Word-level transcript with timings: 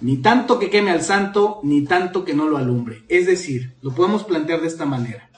Ni 0.00 0.18
tanto 0.18 0.60
que 0.60 0.70
queme 0.70 0.92
al 0.92 1.02
santo, 1.02 1.58
ni 1.64 1.82
tanto 1.82 2.24
que 2.24 2.32
no 2.32 2.48
lo 2.48 2.56
alumbre. 2.56 3.02
Es 3.08 3.26
decir, 3.26 3.74
lo 3.82 3.92
podemos 3.92 4.22
plantear 4.22 4.60
de 4.60 4.68
esta 4.68 4.86
manera. 4.86 5.28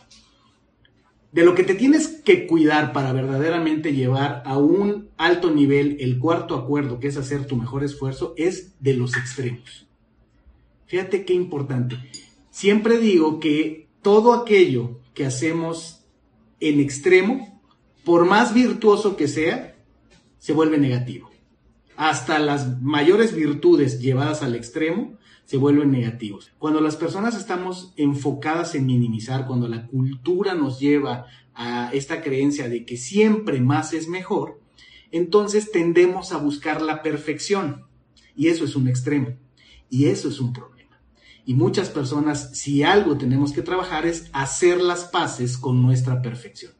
De 1.32 1.44
lo 1.44 1.54
que 1.54 1.64
te 1.64 1.74
tienes 1.74 2.08
que 2.08 2.46
cuidar 2.46 2.92
para 2.92 3.14
verdaderamente 3.14 3.94
llevar 3.94 4.42
a 4.44 4.58
un 4.58 5.08
alto 5.16 5.50
nivel 5.50 5.96
el 6.00 6.18
cuarto 6.18 6.56
acuerdo, 6.56 7.00
que 7.00 7.08
es 7.08 7.16
hacer 7.16 7.46
tu 7.46 7.56
mejor 7.56 7.84
esfuerzo, 7.84 8.34
es 8.36 8.74
de 8.80 8.92
los 8.92 9.16
extremos. 9.16 9.86
Fíjate 10.84 11.24
qué 11.24 11.32
importante. 11.32 11.96
Siempre 12.50 12.98
digo 12.98 13.40
que 13.40 13.88
todo 14.02 14.34
aquello 14.34 15.00
que 15.14 15.24
hacemos 15.24 16.04
en 16.58 16.80
extremo, 16.80 17.62
por 18.04 18.26
más 18.26 18.52
virtuoso 18.52 19.16
que 19.16 19.26
sea, 19.26 19.74
se 20.38 20.52
vuelve 20.52 20.76
negativo 20.76 21.29
hasta 22.00 22.38
las 22.38 22.80
mayores 22.80 23.36
virtudes 23.36 24.00
llevadas 24.00 24.42
al 24.42 24.54
extremo 24.54 25.18
se 25.44 25.58
vuelven 25.58 25.90
negativos. 25.90 26.50
Cuando 26.58 26.80
las 26.80 26.96
personas 26.96 27.36
estamos 27.36 27.92
enfocadas 27.94 28.74
en 28.74 28.86
minimizar, 28.86 29.46
cuando 29.46 29.68
la 29.68 29.86
cultura 29.86 30.54
nos 30.54 30.80
lleva 30.80 31.26
a 31.52 31.90
esta 31.92 32.22
creencia 32.22 32.70
de 32.70 32.86
que 32.86 32.96
siempre 32.96 33.60
más 33.60 33.92
es 33.92 34.08
mejor, 34.08 34.62
entonces 35.10 35.72
tendemos 35.72 36.32
a 36.32 36.38
buscar 36.38 36.80
la 36.80 37.02
perfección. 37.02 37.84
Y 38.34 38.48
eso 38.48 38.64
es 38.64 38.76
un 38.76 38.88
extremo. 38.88 39.36
Y 39.90 40.06
eso 40.06 40.30
es 40.30 40.40
un 40.40 40.54
problema. 40.54 41.02
Y 41.44 41.52
muchas 41.52 41.90
personas, 41.90 42.56
si 42.56 42.82
algo 42.82 43.18
tenemos 43.18 43.52
que 43.52 43.60
trabajar 43.60 44.06
es 44.06 44.30
hacer 44.32 44.80
las 44.80 45.04
paces 45.04 45.58
con 45.58 45.82
nuestra 45.82 46.22
perfección. 46.22 46.79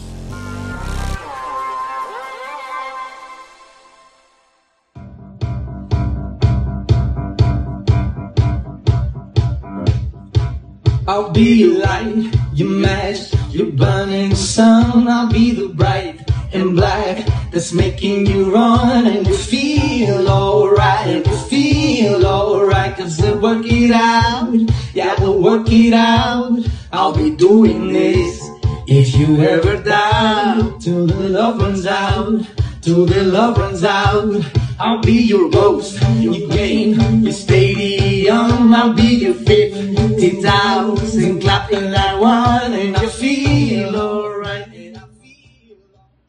I'll 11.11 11.29
be 11.29 11.55
your 11.63 11.77
light, 11.79 12.33
your 12.53 12.69
match, 12.69 13.33
your 13.49 13.69
burning 13.73 14.33
sun. 14.33 15.09
I'll 15.09 15.29
be 15.29 15.51
the 15.51 15.67
bright 15.67 16.21
and 16.53 16.73
black 16.73 17.27
that's 17.51 17.73
making 17.73 18.27
you 18.27 18.55
run 18.55 19.07
and 19.07 19.27
you 19.27 19.35
feel 19.35 20.29
alright 20.29 21.07
and 21.07 21.27
you 21.27 21.37
feel 21.51 22.25
alright 22.25 22.95
cause 22.95 23.19
we'll 23.21 23.41
work 23.41 23.65
it 23.65 23.91
out. 23.91 24.53
Yeah, 24.93 25.13
we'll 25.19 25.43
work 25.43 25.67
it 25.69 25.91
out. 25.91 26.59
I'll 26.93 27.13
be 27.13 27.35
doing 27.35 27.91
this 27.91 28.49
if 28.87 29.13
you 29.13 29.41
ever 29.41 29.83
doubt 29.83 30.79
till 30.79 31.07
the 31.07 31.27
love 31.27 31.59
runs 31.59 31.85
out, 31.85 32.39
till 32.81 33.05
the 33.05 33.25
love 33.25 33.57
runs 33.57 33.83
out. 33.83 34.45
I'll 34.83 34.99
be 34.99 35.27
your 35.27 35.47
ghost, 35.51 36.01
your 36.19 36.47
game, 36.49 36.99
your 37.21 37.33
stadium. 37.33 38.73
I'll 38.73 38.93
be 38.93 39.03
your 39.03 39.35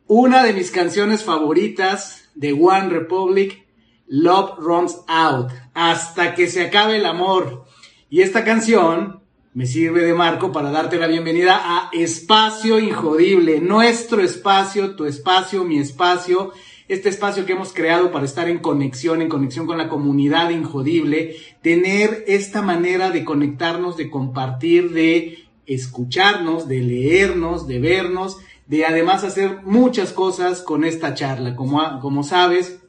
Una 0.06 0.44
de 0.44 0.53
mis 0.53 0.71
canciones 0.71 1.25
favoritas 1.25 2.28
de 2.34 2.53
One 2.53 2.91
Republic, 2.91 3.66
Love 4.06 4.59
Runs 4.59 4.99
Out, 5.09 5.50
hasta 5.72 6.34
que 6.34 6.49
se 6.49 6.66
acabe 6.66 6.97
el 6.97 7.06
amor. 7.06 7.65
Y 8.10 8.21
esta 8.21 8.44
canción 8.44 9.22
me 9.55 9.65
sirve 9.65 10.05
de 10.05 10.12
marco 10.12 10.53
para 10.53 10.71
darte 10.71 10.99
la 10.99 11.06
bienvenida 11.06 11.59
a 11.62 11.88
Espacio 11.94 12.78
Injodible, 12.78 13.60
nuestro 13.60 14.22
espacio, 14.22 14.94
tu 14.94 15.06
espacio, 15.06 15.65
mi 15.65 15.78
espacio 15.78 16.53
este 16.88 17.09
espacio 17.09 17.47
que 17.47 17.53
hemos 17.53 17.72
creado 17.72 18.10
para 18.10 18.25
estar 18.25 18.48
en 18.48 18.59
conexión, 18.59 19.22
en 19.22 19.28
conexión 19.28 19.66
con 19.66 19.78
la 19.78 19.88
comunidad 19.88 20.50
injodible, 20.50 21.37
tener 21.62 22.25
esta 22.26 22.62
manera 22.62 23.10
de 23.10 23.25
conectarnos, 23.25 23.97
de 23.97 24.10
compartir, 24.10 24.91
de 24.91 25.44
escucharnos, 25.66 26.69
de 26.69 26.81
leernos, 26.81 27.66
de 27.66 27.78
vernos, 27.78 28.38
de 28.66 28.84
además 28.84 29.25
hacer 29.25 29.60
muchas 29.65 30.12
cosas 30.12 30.62
con 30.62 30.84
esta 30.84 31.15
charla. 31.15 31.56
Como, 31.56 32.00
como 32.00 32.22
sabes, 32.25 32.81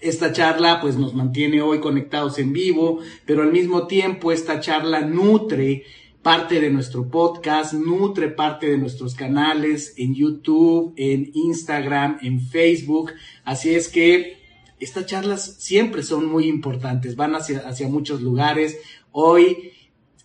esta 0.00 0.32
charla 0.32 0.80
pues 0.80 0.96
nos 0.96 1.14
mantiene 1.14 1.62
hoy 1.62 1.80
conectados 1.80 2.38
en 2.38 2.52
vivo, 2.52 3.00
pero 3.24 3.42
al 3.42 3.52
mismo 3.52 3.86
tiempo 3.86 4.32
esta 4.32 4.60
charla 4.60 5.00
nutre 5.00 5.84
parte 6.26 6.60
de 6.60 6.70
nuestro 6.70 7.08
podcast, 7.08 7.72
nutre 7.72 8.26
parte 8.26 8.68
de 8.68 8.78
nuestros 8.78 9.14
canales 9.14 9.94
en 9.96 10.12
YouTube, 10.12 10.92
en 10.96 11.30
Instagram, 11.34 12.18
en 12.20 12.40
Facebook. 12.40 13.12
Así 13.44 13.76
es 13.76 13.88
que 13.88 14.36
estas 14.80 15.06
charlas 15.06 15.54
siempre 15.60 16.02
son 16.02 16.26
muy 16.26 16.48
importantes, 16.48 17.14
van 17.14 17.36
hacia, 17.36 17.86
muchos 17.86 18.22
lugares. 18.22 18.76
Hoy 19.12 19.70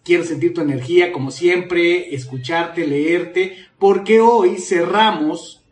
quiero 0.03 0.23
sentir 0.23 0.55
tu 0.55 0.61
energía, 0.61 1.11
como 1.11 1.29
siempre, 1.29 2.15
escucharte, 2.15 2.87
leerte, 2.87 3.57
porque 3.77 4.21
hoy 4.21 4.57
cerramos 4.57 5.63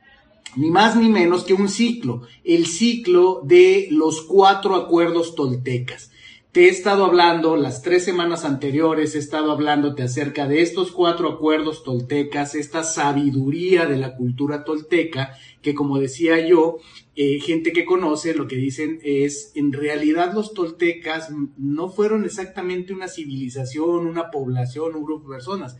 ni 0.56 0.69
más 0.69 0.95
ni 0.95 1.09
menos 1.09 1.44
que 1.44 1.56
un 1.56 1.69
ciclo, 1.69 2.22
el 2.44 2.68
ciclo 2.68 3.41
de 3.44 3.88
los 3.89 4.22
cuatro 4.22 4.75
acuerdos 4.75 5.34
toltecas. 5.34 6.12
Te 6.51 6.65
he 6.65 6.69
estado 6.69 7.05
hablando 7.05 7.55
las 7.57 7.83
tres 7.83 8.03
semanas 8.03 8.43
anteriores, 8.43 9.13
he 9.13 9.19
estado 9.19 9.51
hablándote 9.51 10.01
acerca 10.01 10.47
de 10.47 10.63
estos 10.63 10.91
cuatro 10.91 11.29
acuerdos 11.29 11.83
toltecas, 11.83 12.55
esta 12.55 12.83
sabiduría 12.83 13.85
de 13.85 13.97
la 13.97 14.15
cultura 14.15 14.63
tolteca, 14.63 15.38
que 15.61 15.75
como 15.75 15.99
decía 15.99 16.43
yo, 16.43 16.79
eh, 17.15 17.39
gente 17.39 17.71
que 17.71 17.85
conoce 17.85 18.33
lo 18.33 18.47
que 18.47 18.55
dicen 18.55 18.99
es, 19.03 19.51
en 19.53 19.71
realidad 19.71 20.33
los 20.33 20.55
toltecas 20.55 21.29
no 21.55 21.89
fueron 21.89 22.25
exactamente 22.25 22.93
una 22.93 23.09
civilización, 23.09 24.07
una 24.07 24.31
población, 24.31 24.95
un 24.95 25.03
grupo 25.03 25.29
de 25.29 25.35
personas, 25.35 25.77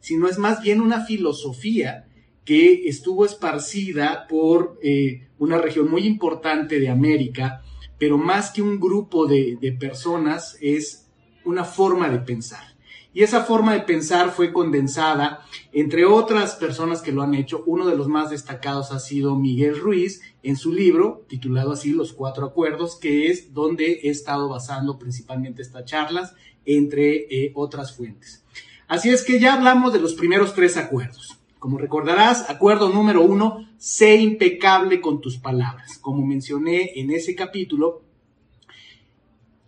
sino 0.00 0.28
es 0.28 0.36
más 0.36 0.60
bien 0.60 0.82
una 0.82 1.02
filosofía 1.06 2.08
que 2.44 2.86
estuvo 2.88 3.24
esparcida 3.24 4.26
por 4.28 4.78
eh, 4.82 5.28
una 5.38 5.56
región 5.56 5.90
muy 5.90 6.06
importante 6.06 6.78
de 6.78 6.90
América, 6.90 7.62
pero 8.00 8.16
más 8.16 8.50
que 8.50 8.62
un 8.62 8.80
grupo 8.80 9.26
de, 9.26 9.76
personas 9.78 10.56
es 10.62 11.06
una 11.44 11.64
forma 11.64 12.08
de 12.08 12.18
pensar. 12.18 12.64
Y 13.12 13.22
esa 13.22 13.44
forma 13.44 13.74
de 13.74 13.80
pensar 13.80 14.30
fue 14.30 14.52
condensada 14.52 15.44
entre 15.72 16.06
otras 16.06 16.54
personas 16.54 17.02
que 17.02 17.12
lo 17.12 17.22
han 17.22 17.34
hecho. 17.34 17.62
Uno 17.66 17.86
de 17.86 17.96
los 17.96 18.08
más 18.08 18.30
destacados 18.30 18.90
ha 18.90 19.00
sido 19.00 19.36
Miguel 19.36 19.78
Ruiz 19.78 20.22
en 20.42 20.56
su 20.56 20.72
libro 20.72 21.26
titulado 21.28 21.72
así 21.72 21.92
Los 21.92 22.14
Cuatro 22.14 22.46
Acuerdos, 22.46 22.96
que 22.96 23.26
es 23.26 23.52
donde 23.52 24.00
he 24.04 24.08
estado 24.08 24.48
basando 24.48 24.98
principalmente 24.98 25.60
estas 25.60 25.84
charlas, 25.84 26.34
entre 26.64 27.26
eh, 27.30 27.52
otras 27.54 27.94
fuentes. 27.94 28.44
Así 28.88 29.10
es 29.10 29.24
que 29.24 29.38
ya 29.38 29.54
hablamos 29.54 29.92
de 29.92 30.00
los 30.00 30.14
primeros 30.14 30.54
tres 30.54 30.78
acuerdos. 30.78 31.39
Como 31.60 31.76
recordarás, 31.76 32.48
acuerdo 32.48 32.88
número 32.88 33.22
uno, 33.22 33.68
sé 33.76 34.16
impecable 34.16 35.02
con 35.02 35.20
tus 35.20 35.36
palabras. 35.36 35.98
Como 35.98 36.24
mencioné 36.24 36.98
en 36.98 37.10
ese 37.10 37.34
capítulo, 37.34 38.02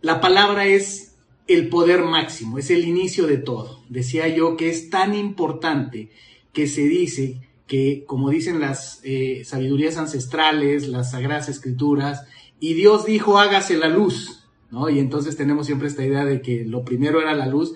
la 0.01 0.19
palabra 0.19 0.65
es 0.65 1.17
el 1.47 1.69
poder 1.69 2.03
máximo, 2.03 2.57
es 2.57 2.71
el 2.71 2.89
inicio 2.89 3.27
de 3.27 3.37
todo. 3.37 3.83
Decía 3.91 4.27
yo 4.27 4.57
que 4.57 4.71
es 4.71 4.89
tan 4.89 5.15
importante 5.15 6.11
que 6.55 6.67
se 6.67 6.83
dice 6.83 7.43
que, 7.67 8.05
como 8.07 8.31
dicen 8.31 8.59
las 8.59 9.01
eh, 9.05 9.43
sabidurías 9.45 9.99
ancestrales, 9.99 10.89
las 10.89 11.11
sagradas 11.11 11.51
escrituras, 11.51 12.27
y 12.59 12.73
Dios 12.73 13.05
dijo, 13.05 13.39
hágase 13.39 13.77
la 13.77 13.89
luz, 13.89 14.47
¿no? 14.71 14.89
Y 14.89 14.99
entonces 14.99 15.37
tenemos 15.37 15.67
siempre 15.67 15.89
esta 15.89 16.07
idea 16.07 16.25
de 16.25 16.41
que 16.41 16.65
lo 16.65 16.87
primero 16.87 17.21
era 17.21 17.35
la 17.35 17.47
luz, 17.47 17.75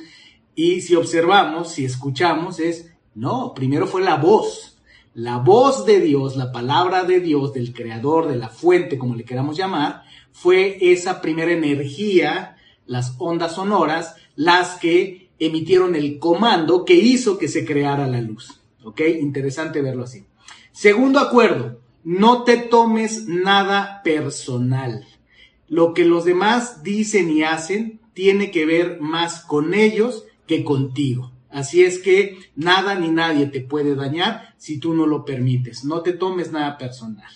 y 0.55 0.81
si 0.81 0.95
observamos, 0.95 1.73
si 1.73 1.85
escuchamos, 1.85 2.61
es 2.61 2.96
no, 3.17 3.55
primero 3.55 3.87
fue 3.87 4.03
la 4.03 4.17
voz. 4.17 4.77
La 5.15 5.39
voz 5.39 5.87
de 5.87 6.01
Dios, 6.01 6.37
la 6.37 6.53
palabra 6.53 7.05
de 7.05 7.21
Dios, 7.21 7.55
del 7.55 7.73
creador, 7.73 8.29
de 8.29 8.37
la 8.37 8.51
fuente, 8.51 8.99
como 8.99 9.15
le 9.15 9.25
queramos 9.25 9.57
llamar, 9.57 10.03
fue 10.33 10.77
esa 10.93 11.23
primera 11.23 11.51
energía, 11.51 12.59
las 12.85 13.15
ondas 13.19 13.55
sonoras, 13.55 14.17
las 14.35 14.77
que 14.77 15.31
emitieron 15.39 15.95
el 15.95 16.19
comando 16.19 16.85
que 16.85 16.93
hizo 16.93 17.39
que 17.39 17.49
se 17.49 17.65
creara 17.65 18.07
la 18.07 18.21
luz. 18.21 18.61
¿Ok? 18.85 19.01
Interesante 19.19 19.81
verlo 19.81 20.05
así. 20.05 20.27
Segundo 20.73 21.19
acuerdo, 21.19 21.81
no 22.05 22.45
te 22.45 22.59
tomes 22.59 23.27
nada 23.27 24.03
personal. 24.05 25.07
Lo 25.69 25.95
que 25.95 26.05
los 26.05 26.27
demás 26.27 26.83
dicen 26.83 27.31
y 27.31 27.45
hacen 27.45 27.99
tiene 28.13 28.51
que 28.51 28.67
ver 28.67 29.01
más 29.01 29.41
con 29.41 29.73
ellos 29.73 30.25
que 30.47 30.65
contigo. 30.65 31.33
Así 31.57 31.85
es 31.85 32.01
que 32.01 32.37
nada 32.55 32.97
ni 32.97 33.09
nadie 33.09 33.47
te 33.47 33.63
puede 33.63 33.95
dañar 33.95 34.55
si 34.59 34.79
tú 34.79 34.93
no 34.93 35.07
lo 35.07 35.25
permites. 35.25 35.85
No 35.85 36.03
te 36.03 36.13
tomes 36.13 36.53
nada 36.53 36.77
personal. 36.77 37.33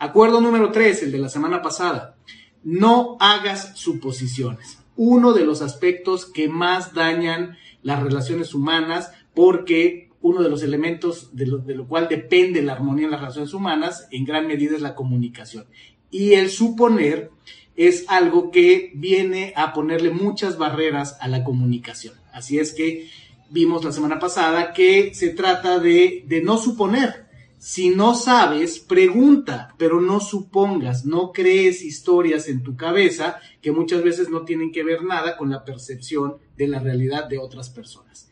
Acuerdo 0.00 0.40
número 0.40 0.72
tres, 0.72 1.04
el 1.04 1.12
de 1.12 1.18
la 1.18 1.28
semana 1.28 1.62
pasada. 1.62 2.16
No 2.64 3.16
hagas 3.20 3.78
suposiciones. 3.78 4.80
Uno 4.96 5.32
de 5.34 5.44
los 5.44 5.62
aspectos 5.62 6.26
que 6.26 6.48
más 6.48 6.94
dañan 6.94 7.58
las 7.84 8.02
relaciones 8.02 8.54
humanas 8.54 9.12
porque 9.36 10.10
uno 10.20 10.42
de 10.42 10.50
los 10.50 10.64
elementos 10.64 11.36
de 11.36 11.46
lo, 11.46 11.58
de 11.58 11.76
lo, 11.76 11.86
cual 11.86 12.08
depende 12.08 12.62
la 12.62 12.72
armonía 12.72 13.04
en 13.04 13.12
las 13.12 13.20
relaciones 13.20 13.54
humanas 13.54 14.08
en 14.10 14.24
gran 14.24 14.48
medida 14.48 14.74
es 14.74 14.82
la 14.82 14.96
comunicación. 14.96 15.66
Y 16.10 16.32
el 16.32 16.50
suponer 16.50 17.30
es 17.76 18.04
algo 18.08 18.50
que 18.50 18.90
viene 18.96 19.52
a 19.54 19.72
ponerle 19.72 20.10
muchas 20.10 20.58
barreras 20.58 21.16
a 21.20 21.28
la 21.28 21.44
comunicación. 21.44 22.14
Así 22.32 22.58
es 22.58 22.72
que 22.72 23.08
vimos 23.50 23.84
la 23.84 23.92
semana 23.92 24.18
pasada 24.18 24.72
que 24.72 25.14
se 25.14 25.30
trata 25.30 25.78
de, 25.78 26.24
de 26.26 26.42
no 26.42 26.56
suponer. 26.56 27.28
Si 27.58 27.90
no 27.90 28.14
sabes, 28.14 28.78
pregunta, 28.78 29.74
pero 29.76 30.00
no 30.00 30.20
supongas, 30.20 31.04
no 31.04 31.30
crees 31.30 31.82
historias 31.82 32.48
en 32.48 32.62
tu 32.62 32.74
cabeza 32.74 33.38
que 33.60 33.70
muchas 33.70 34.02
veces 34.02 34.30
no 34.30 34.46
tienen 34.46 34.72
que 34.72 34.82
ver 34.82 35.04
nada 35.04 35.36
con 35.36 35.50
la 35.50 35.62
percepción 35.62 36.36
de 36.56 36.68
la 36.68 36.78
realidad 36.78 37.28
de 37.28 37.36
otras 37.36 37.68
personas. 37.68 38.30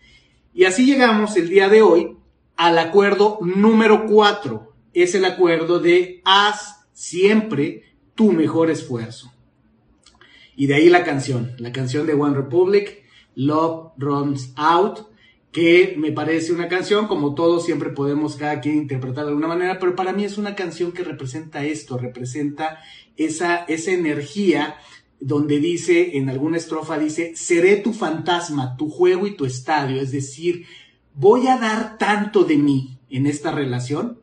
Y 0.55 0.65
así 0.65 0.87
llegamos 0.87 1.37
el 1.37 1.51
día 1.51 1.69
de 1.69 1.83
hoy 1.83 2.17
al 2.57 2.79
acuerdo 2.79 3.39
número 3.43 4.07
cuatro. 4.07 4.73
Es 4.95 5.15
el 5.15 5.27
acuerdo 5.27 5.79
de 5.79 6.23
haz 6.25 6.87
siempre 6.93 7.85
tu 8.15 8.33
mejor 8.33 8.71
esfuerzo. 8.71 9.31
Y 10.57 10.67
de 10.67 10.75
ahí 10.75 10.89
la 10.89 11.05
canción, 11.05 11.55
la 11.59 11.71
canción 11.71 12.07
de 12.07 12.15
One 12.15 12.35
Republic, 12.35 13.05
Love 13.39 13.93
Runs 13.97 14.53
Out, 14.57 14.99
que 15.53 15.95
me 15.97 16.11
parece 16.11 16.53
una 16.53 16.67
canción, 16.67 17.07
como 17.07 17.35
todos 17.37 17.65
siempre 17.65 17.91
podemos 17.91 18.35
cada 18.35 18.61
quien 18.61 18.77
interpretar 18.77 19.25
de 19.25 19.31
alguna 19.31 19.47
manera, 19.47 19.79
pero 19.79 19.95
para 19.95 20.13
mí 20.13 20.25
es 20.25 20.39
una 20.39 20.57
canción 20.57 20.91
que 20.91 21.05
representa 21.05 21.65
esto, 21.65 21.97
representa 21.99 22.81
esa, 23.17 23.65
esa 23.65 23.93
energía 23.93 24.77
donde 25.21 25.61
dice, 25.61 26.17
en 26.17 26.29
alguna 26.29 26.57
estrofa 26.57 26.99
dice, 26.99 27.33
seré 27.37 27.77
tu 27.77 27.93
fantasma, 27.93 28.77
tu 28.77 28.91
juego 28.91 29.27
y 29.29 29.37
tu 29.37 29.45
estadio, 29.45 30.01
es 30.01 30.11
decir, 30.11 30.67
voy 31.15 31.47
a 31.47 31.59
dar 31.59 31.97
tanto 31.97 32.43
de 32.43 32.59
mí 32.59 32.99
en 33.09 33.27
esta 33.27 33.53
relación 33.53 34.19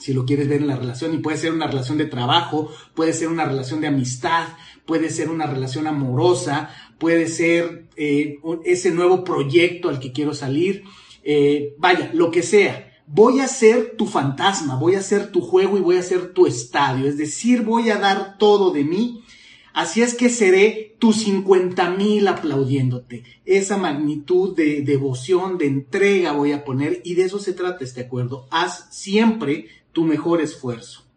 si 0.00 0.14
lo 0.14 0.24
quieres 0.24 0.48
ver 0.48 0.62
en 0.62 0.66
la 0.66 0.76
relación, 0.76 1.12
y 1.14 1.18
puede 1.18 1.36
ser 1.36 1.52
una 1.52 1.66
relación 1.66 1.98
de 1.98 2.06
trabajo, 2.06 2.72
puede 2.94 3.12
ser 3.12 3.28
una 3.28 3.44
relación 3.44 3.82
de 3.82 3.88
amistad, 3.88 4.48
puede 4.86 5.10
ser 5.10 5.28
una 5.28 5.46
relación 5.46 5.86
amorosa, 5.86 6.70
puede 7.00 7.28
ser 7.28 7.86
eh, 7.96 8.38
ese 8.64 8.92
nuevo 8.92 9.24
proyecto 9.24 9.88
al 9.88 9.98
que 9.98 10.12
quiero 10.12 10.34
salir, 10.34 10.84
eh, 11.24 11.74
vaya, 11.78 12.10
lo 12.12 12.30
que 12.30 12.42
sea. 12.42 12.92
Voy 13.06 13.40
a 13.40 13.48
ser 13.48 13.96
tu 13.96 14.06
fantasma, 14.06 14.76
voy 14.76 14.94
a 14.94 15.02
ser 15.02 15.32
tu 15.32 15.40
juego 15.40 15.76
y 15.78 15.80
voy 15.80 15.96
a 15.96 16.02
ser 16.02 16.32
tu 16.32 16.46
estadio, 16.46 17.08
es 17.08 17.16
decir, 17.16 17.62
voy 17.62 17.90
a 17.90 17.96
dar 17.96 18.38
todo 18.38 18.70
de 18.70 18.84
mí. 18.84 19.24
Así 19.72 20.02
es 20.02 20.14
que 20.14 20.28
seré 20.28 20.94
tus 20.98 21.22
50 21.22 21.90
mil 21.90 22.28
aplaudiéndote. 22.28 23.24
Esa 23.46 23.78
magnitud 23.78 24.54
de 24.54 24.82
devoción, 24.82 25.58
de 25.58 25.66
entrega 25.66 26.32
voy 26.32 26.52
a 26.52 26.64
poner 26.64 27.00
y 27.02 27.14
de 27.14 27.24
eso 27.24 27.38
se 27.38 27.54
trata 27.54 27.82
este 27.82 28.02
acuerdo. 28.02 28.46
Haz 28.50 28.88
siempre 28.90 29.68
tu 29.92 30.04
mejor 30.04 30.40
esfuerzo. 30.40 31.09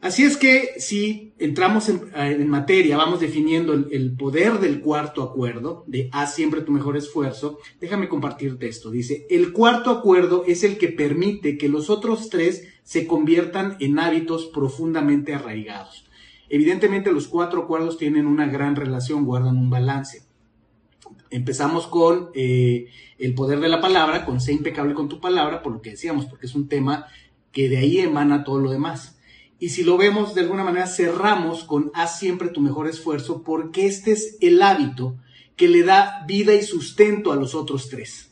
Así 0.00 0.22
es 0.22 0.36
que 0.36 0.74
si 0.78 1.32
entramos 1.38 1.88
en, 1.88 2.48
materia, 2.48 2.96
vamos 2.96 3.18
definiendo 3.18 3.72
el, 3.72 4.12
poder 4.16 4.60
del 4.60 4.80
cuarto 4.80 5.24
acuerdo, 5.24 5.82
de 5.88 6.08
haz 6.12 6.36
siempre 6.36 6.60
tu 6.60 6.70
mejor 6.70 6.96
esfuerzo, 6.96 7.58
déjame 7.80 8.08
compartirte 8.08 8.68
esto. 8.68 8.92
Dice, 8.92 9.26
el 9.28 9.52
cuarto 9.52 9.90
acuerdo 9.90 10.44
es 10.46 10.62
el 10.62 10.78
que 10.78 10.88
permite 10.88 11.58
que 11.58 11.68
los 11.68 11.90
otros 11.90 12.30
tres 12.30 12.68
se 12.84 13.08
conviertan 13.08 13.76
en 13.80 13.98
hábitos 13.98 14.46
profundamente 14.46 15.34
arraigados. 15.34 16.06
Evidentemente 16.48 17.12
los 17.12 17.26
cuatro 17.26 17.62
acuerdos 17.62 17.98
tienen 17.98 18.26
una 18.26 18.46
gran 18.46 18.76
relación, 18.76 19.24
guardan 19.24 19.56
un 19.56 19.68
balance. 19.68 20.22
Empezamos 21.30 21.88
con 21.88 22.30
eh, 22.34 22.86
el 23.18 23.34
poder 23.34 23.58
de 23.58 23.68
la 23.68 23.80
palabra, 23.80 24.24
con 24.24 24.40
ser 24.40 24.54
impecable 24.54 24.94
con 24.94 25.08
tu 25.08 25.20
palabra, 25.20 25.60
por 25.60 25.72
lo 25.72 25.82
que 25.82 25.90
decíamos, 25.90 26.24
porque 26.26 26.46
es 26.46 26.54
un 26.54 26.68
tema 26.68 27.06
que 27.50 27.68
de 27.68 27.78
ahí 27.78 27.98
emana 27.98 28.44
todo 28.44 28.60
lo 28.60 28.70
demás. 28.70 29.17
Y 29.58 29.70
si 29.70 29.82
lo 29.82 29.96
vemos 29.96 30.34
de 30.34 30.42
alguna 30.42 30.64
manera, 30.64 30.86
cerramos 30.86 31.64
con 31.64 31.90
haz 31.94 32.18
siempre 32.18 32.48
tu 32.48 32.60
mejor 32.60 32.88
esfuerzo, 32.88 33.42
porque 33.42 33.86
este 33.86 34.12
es 34.12 34.36
el 34.40 34.62
hábito 34.62 35.16
que 35.56 35.68
le 35.68 35.82
da 35.82 36.24
vida 36.26 36.54
y 36.54 36.62
sustento 36.62 37.32
a 37.32 37.36
los 37.36 37.54
otros 37.54 37.88
tres. 37.88 38.30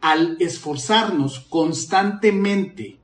Al 0.00 0.36
esforzarnos 0.40 1.40
constantemente 1.48 2.98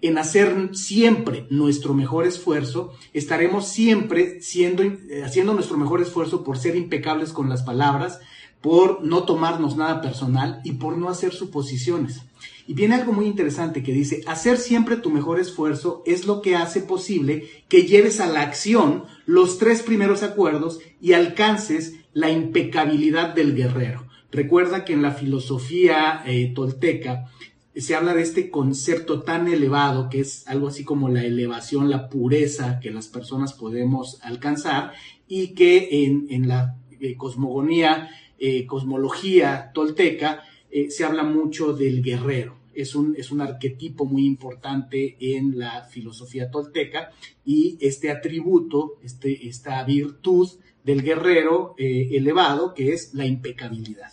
en 0.00 0.18
hacer 0.18 0.70
siempre 0.74 1.46
nuestro 1.50 1.94
mejor 1.94 2.26
esfuerzo, 2.26 2.92
estaremos 3.12 3.66
siempre 3.66 4.40
siendo, 4.42 4.84
haciendo 5.24 5.54
nuestro 5.54 5.76
mejor 5.76 6.02
esfuerzo 6.02 6.44
por 6.44 6.58
ser 6.58 6.76
impecables 6.76 7.32
con 7.32 7.48
las 7.48 7.62
palabras, 7.62 8.20
por 8.60 9.02
no 9.02 9.24
tomarnos 9.24 9.76
nada 9.76 10.00
personal 10.00 10.60
y 10.64 10.72
por 10.72 10.96
no 10.96 11.08
hacer 11.08 11.32
suposiciones. 11.32 12.22
Y 12.68 12.74
viene 12.74 12.96
algo 12.96 13.14
muy 13.14 13.24
interesante 13.24 13.82
que 13.82 13.94
dice, 13.94 14.20
hacer 14.26 14.58
siempre 14.58 14.96
tu 14.96 15.08
mejor 15.08 15.40
esfuerzo 15.40 16.02
es 16.04 16.26
lo 16.26 16.42
que 16.42 16.54
hace 16.54 16.82
posible 16.82 17.48
que 17.66 17.84
lleves 17.84 18.20
a 18.20 18.26
la 18.26 18.42
acción 18.42 19.04
los 19.24 19.56
tres 19.56 19.82
primeros 19.82 20.22
acuerdos 20.22 20.78
y 21.00 21.14
alcances 21.14 21.94
la 22.12 22.30
impecabilidad 22.30 23.34
del 23.34 23.56
guerrero. 23.56 24.06
Recuerda 24.30 24.84
que 24.84 24.92
en 24.92 25.00
la 25.00 25.12
filosofía 25.12 26.22
eh, 26.26 26.52
tolteca 26.54 27.32
se 27.74 27.94
habla 27.94 28.12
de 28.12 28.20
este 28.20 28.50
concepto 28.50 29.22
tan 29.22 29.48
elevado 29.48 30.10
que 30.10 30.20
es 30.20 30.46
algo 30.46 30.68
así 30.68 30.84
como 30.84 31.08
la 31.08 31.24
elevación, 31.24 31.88
la 31.88 32.10
pureza 32.10 32.80
que 32.80 32.90
las 32.90 33.08
personas 33.08 33.54
podemos 33.54 34.18
alcanzar 34.20 34.92
y 35.26 35.54
que 35.54 36.04
en, 36.04 36.46
la 36.46 36.76
eh, 37.00 37.16
cosmogonía 37.16 38.10
eh, 38.38 38.66
cosmología 38.66 39.70
tolteca, 39.72 40.42
se 40.90 41.02
habla 41.02 41.22
mucho 41.22 41.72
del 41.72 42.02
guerrero. 42.02 42.57
Es 42.80 42.94
un, 42.94 43.14
es 43.16 43.30
un 43.30 43.40
arquetipo 43.40 44.04
muy 44.04 44.24
importante 44.24 45.16
en 45.20 45.58
la 45.58 45.84
filosofía 45.84 46.50
tolteca 46.50 47.10
y 47.44 47.76
este 47.80 48.10
atributo, 48.10 48.98
este, 49.02 49.48
esta 49.48 49.82
virtud 49.84 50.48
del 50.84 51.02
guerrero 51.02 51.74
eh, 51.76 52.10
elevado, 52.12 52.74
que 52.74 52.92
es 52.92 53.14
la 53.14 53.26
impecabilidad. 53.26 54.12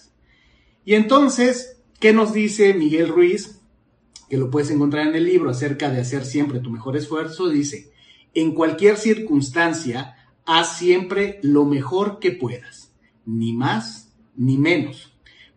Y 0.83 0.95
entonces, 0.95 1.81
¿qué 1.99 2.11
nos 2.11 2.33
dice 2.33 2.73
Miguel 2.73 3.09
Ruiz? 3.09 3.61
Que 4.29 4.37
lo 4.37 4.49
puedes 4.49 4.71
encontrar 4.71 5.07
en 5.07 5.15
el 5.15 5.25
libro 5.25 5.51
acerca 5.51 5.89
de 5.89 6.01
hacer 6.01 6.25
siempre 6.25 6.59
tu 6.59 6.69
mejor 6.69 6.97
esfuerzo. 6.97 7.49
Dice, 7.49 7.91
en 8.33 8.53
cualquier 8.53 8.97
circunstancia, 8.97 10.15
haz 10.45 10.77
siempre 10.77 11.39
lo 11.41 11.65
mejor 11.65 12.19
que 12.19 12.31
puedas, 12.31 12.93
ni 13.25 13.53
más 13.53 14.13
ni 14.35 14.57
menos. 14.57 15.14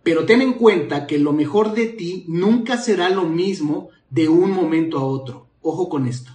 Pero 0.08 0.24
ten 0.24 0.40
en 0.40 0.54
cuenta 0.54 1.06
que 1.06 1.18
lo 1.18 1.34
mejor 1.34 1.74
de 1.74 1.84
ti 1.84 2.24
nunca 2.28 2.78
será 2.78 3.10
lo 3.10 3.26
mismo 3.26 3.90
de 4.08 4.30
un 4.30 4.52
momento 4.52 4.98
a 4.98 5.04
otro. 5.04 5.48
Ojo 5.60 5.90
con 5.90 6.06
esto. 6.06 6.32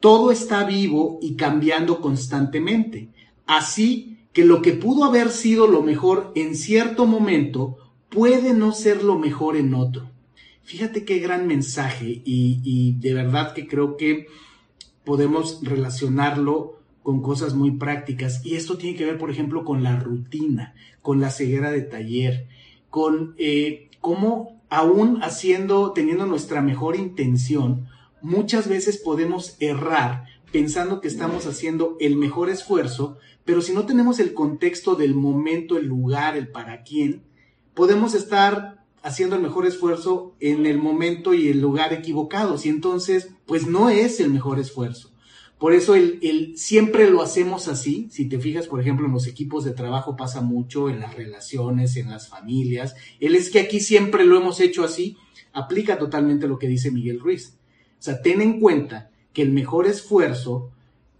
Todo 0.00 0.30
está 0.30 0.64
vivo 0.64 1.18
y 1.22 1.34
cambiando 1.34 2.02
constantemente. 2.02 3.08
Así 3.46 4.18
que 4.34 4.44
lo 4.44 4.60
que 4.60 4.74
pudo 4.74 5.04
haber 5.04 5.30
sido 5.30 5.66
lo 5.66 5.82
mejor 5.82 6.30
en 6.34 6.54
cierto 6.54 7.06
momento 7.06 7.78
puede 8.10 8.52
no 8.52 8.72
ser 8.72 9.02
lo 9.02 9.18
mejor 9.18 9.56
en 9.56 9.72
otro. 9.72 10.10
Fíjate 10.62 11.06
qué 11.06 11.20
gran 11.20 11.46
mensaje 11.46 12.20
y, 12.22 12.60
y 12.62 12.92
de 13.00 13.14
verdad 13.14 13.54
que 13.54 13.66
creo 13.66 13.96
que 13.96 14.26
podemos 15.06 15.60
relacionarlo 15.62 16.77
con 17.08 17.22
cosas 17.22 17.54
muy 17.54 17.70
prácticas. 17.70 18.44
Y 18.44 18.56
esto 18.56 18.76
tiene 18.76 18.94
que 18.94 19.06
ver, 19.06 19.16
por 19.16 19.30
ejemplo, 19.30 19.64
con 19.64 19.82
la 19.82 19.96
rutina, 19.96 20.74
con 21.00 21.22
la 21.22 21.30
ceguera 21.30 21.70
de 21.70 21.80
taller, 21.80 22.48
con 22.90 23.34
eh, 23.38 23.88
cómo 24.02 24.60
aún 24.68 25.22
haciendo, 25.22 25.92
teniendo 25.92 26.26
nuestra 26.26 26.60
mejor 26.60 26.96
intención, 26.96 27.88
muchas 28.20 28.68
veces 28.68 28.98
podemos 28.98 29.56
errar 29.58 30.26
pensando 30.52 31.00
que 31.00 31.08
estamos 31.08 31.46
haciendo 31.46 31.96
el 31.98 32.16
mejor 32.16 32.50
esfuerzo, 32.50 33.16
pero 33.46 33.62
si 33.62 33.72
no 33.72 33.86
tenemos 33.86 34.20
el 34.20 34.34
contexto 34.34 34.94
del 34.94 35.14
momento, 35.14 35.78
el 35.78 35.86
lugar, 35.86 36.36
el 36.36 36.48
para 36.48 36.82
quién, 36.82 37.22
podemos 37.72 38.12
estar 38.12 38.84
haciendo 39.02 39.34
el 39.34 39.40
mejor 39.40 39.64
esfuerzo 39.64 40.34
en 40.40 40.66
el 40.66 40.76
momento 40.76 41.32
y 41.32 41.48
el 41.48 41.62
lugar 41.62 41.94
equivocados 41.94 42.66
y 42.66 42.68
entonces 42.68 43.30
pues 43.46 43.66
no 43.66 43.88
es 43.88 44.20
el 44.20 44.30
mejor 44.30 44.58
esfuerzo. 44.58 45.10
Por 45.58 45.72
eso 45.72 45.96
el, 45.96 46.56
siempre 46.56 47.10
lo 47.10 47.20
hacemos 47.20 47.66
así. 47.66 48.08
Si 48.10 48.28
te 48.28 48.38
fijas, 48.38 48.68
por 48.68 48.80
ejemplo, 48.80 49.06
en 49.06 49.12
los 49.12 49.26
equipos 49.26 49.64
de 49.64 49.72
trabajo 49.72 50.16
pasa 50.16 50.40
mucho, 50.40 50.88
en 50.88 51.00
las 51.00 51.14
relaciones, 51.16 51.96
en 51.96 52.10
las 52.10 52.28
familias. 52.28 52.94
El 53.18 53.34
es 53.34 53.50
que 53.50 53.60
aquí 53.60 53.80
siempre 53.80 54.24
lo 54.24 54.36
hemos 54.38 54.60
hecho 54.60 54.84
así. 54.84 55.16
Aplica 55.52 55.98
totalmente 55.98 56.46
lo 56.46 56.58
que 56.58 56.68
dice 56.68 56.92
Miguel 56.92 57.18
Ruiz. 57.18 57.56
O 57.98 58.02
sea, 58.02 58.22
ten 58.22 58.40
en 58.40 58.60
cuenta 58.60 59.10
que 59.32 59.42
el 59.42 59.50
mejor 59.50 59.86
esfuerzo 59.86 60.70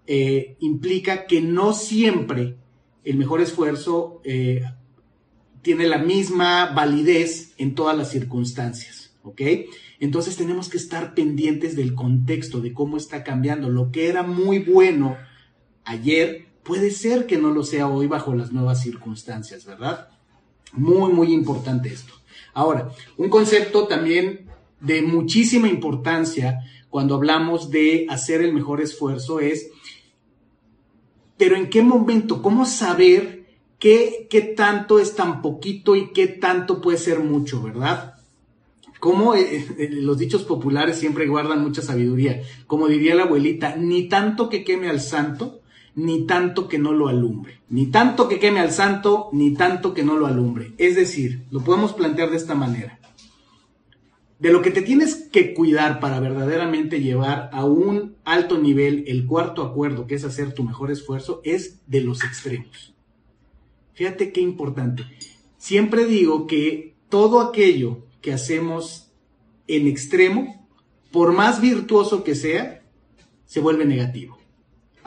eh, 0.07 0.57
implica 0.61 1.27
que 1.27 1.41
no 1.41 1.73
siempre 1.73 2.57
el 3.05 3.17
mejor 3.17 3.41
esfuerzo 3.41 4.21
eh, 4.25 4.63
tiene 5.63 5.87
la 5.87 5.99
misma 5.99 6.73
validez 6.75 7.55
en 7.59 7.75
todas 7.75 7.97
las 7.97 8.11
circunstancias, 8.11 9.15
¿ok? 9.23 9.41
Entonces 10.01 10.37
tenemos 10.37 10.69
que 10.69 10.77
estar 10.77 11.15
pendientes 11.15 11.75
del 11.75 11.95
contexto, 11.95 12.61
de 12.61 12.73
cómo 12.73 12.97
está 12.97 13.25
cambiando. 13.25 13.69
Lo 13.69 13.91
que 13.91 14.09
era 14.09 14.23
muy 14.23 14.61
bueno 14.61 15.17
ayer 15.85 16.47
puede 16.63 16.91
ser 16.91 17.27
que 17.27 17.39
no 17.39 17.51
lo 17.51 17.65
sea 17.65 17.89
hoy 17.89 18.07
bajo 18.07 18.35
las 18.35 18.53
nuevas 18.53 18.83
circunstancias, 18.83 19.65
¿verdad? 19.65 20.09
Muy, 20.73 21.13
muy 21.13 21.33
importante 21.33 21.89
esto. 21.89 22.13
Ahora, 22.55 22.91
un 23.17 23.29
concepto 23.29 23.89
también 23.89 24.47
de 24.81 25.03
muchísima 25.03 25.69
importancia 25.69 26.61
cuando 26.91 27.15
hablamos 27.15 27.71
de 27.71 28.07
hacer 28.09 28.43
el 28.43 28.53
mejor 28.53 28.81
esfuerzo 28.81 29.41
es, 29.41 29.71
pero 31.37 31.57
¿en 31.57 31.71
qué 31.71 31.83
momento? 31.83 32.43
¿Cómo 32.43 32.67
saber 32.67 33.47
qué, 33.79 34.27
qué 34.31 34.43
tanto 34.43 34.99
es 34.99 35.15
tan 35.15 35.43
poquito 35.43 35.97
y 35.97 36.13
qué 36.13 36.27
tanto 36.27 36.81
puede 36.81 36.99
ser 36.99 37.21
mucho, 37.21 37.63
verdad? 37.63 38.18
Como 38.99 39.35
eh, 39.35 39.67
eh, 39.79 39.89
los 39.93 40.19
dichos 40.19 40.43
populares 40.43 40.99
siempre 40.99 41.27
guardan 41.27 41.63
mucha 41.63 41.83
sabiduría. 41.83 42.43
Como 42.67 42.89
diría 42.89 43.15
la 43.15 43.25
abuelita, 43.25 43.77
ni 43.77 44.09
tanto 44.09 44.49
que 44.49 44.65
queme 44.65 44.89
al 44.89 45.01
santo, 45.01 45.61
ni 45.95 46.27
tanto 46.27 46.69
que 46.69 46.79
no 46.79 46.93
lo 46.93 47.09
alumbre. 47.09 47.61
Ni 47.69 47.87
tanto 47.87 48.29
que 48.29 48.39
queme 48.39 48.61
al 48.61 48.73
santo, 48.73 49.29
ni 49.33 49.55
tanto 49.55 49.95
que 49.95 50.03
no 50.03 50.17
lo 50.17 50.27
alumbre. 50.27 50.73
Es 50.79 50.97
decir, 50.97 51.45
lo 51.51 51.63
podemos 51.63 51.93
plantear 51.93 52.31
de 52.31 52.37
esta 52.37 52.55
manera. 52.55 52.99
De 54.39 54.53
lo 54.53 54.63
que 54.63 54.71
te 54.71 54.83
tienes 54.83 55.17
que 55.17 55.55
cuidar 55.55 55.99
para 55.99 56.21
verdaderamente 56.21 57.01
llevar 57.01 57.51
a 57.53 57.65
un 57.65 58.15
alto 58.25 58.59
nivel 58.59 59.05
el 59.09 59.27
cuarto 59.27 59.63
acuerdo, 59.63 60.07
que 60.07 60.15
es 60.15 60.25
hacer 60.25 60.55
tu 60.55 60.63
mejor 60.63 60.93
esfuerzo, 60.93 61.41
es 61.45 61.81
de 61.89 62.03
los 62.03 62.23
extremos. 62.23 62.95
Fíjate 63.95 64.33
qué 64.33 64.41
importante. 64.41 65.03
Siempre 65.57 66.05
digo 66.05 66.47
que 66.47 66.95
todo 67.09 67.41
aquello 67.41 68.05
que 68.21 68.33
hacemos 68.33 69.13
en 69.67 69.87
extremo, 69.87 70.69
por 71.11 71.33
más 71.33 71.61
virtuoso 71.61 72.25
que 72.25 72.35
sea, 72.35 72.83
se 73.47 73.61
vuelve 73.61 73.85
negativo 73.85 74.39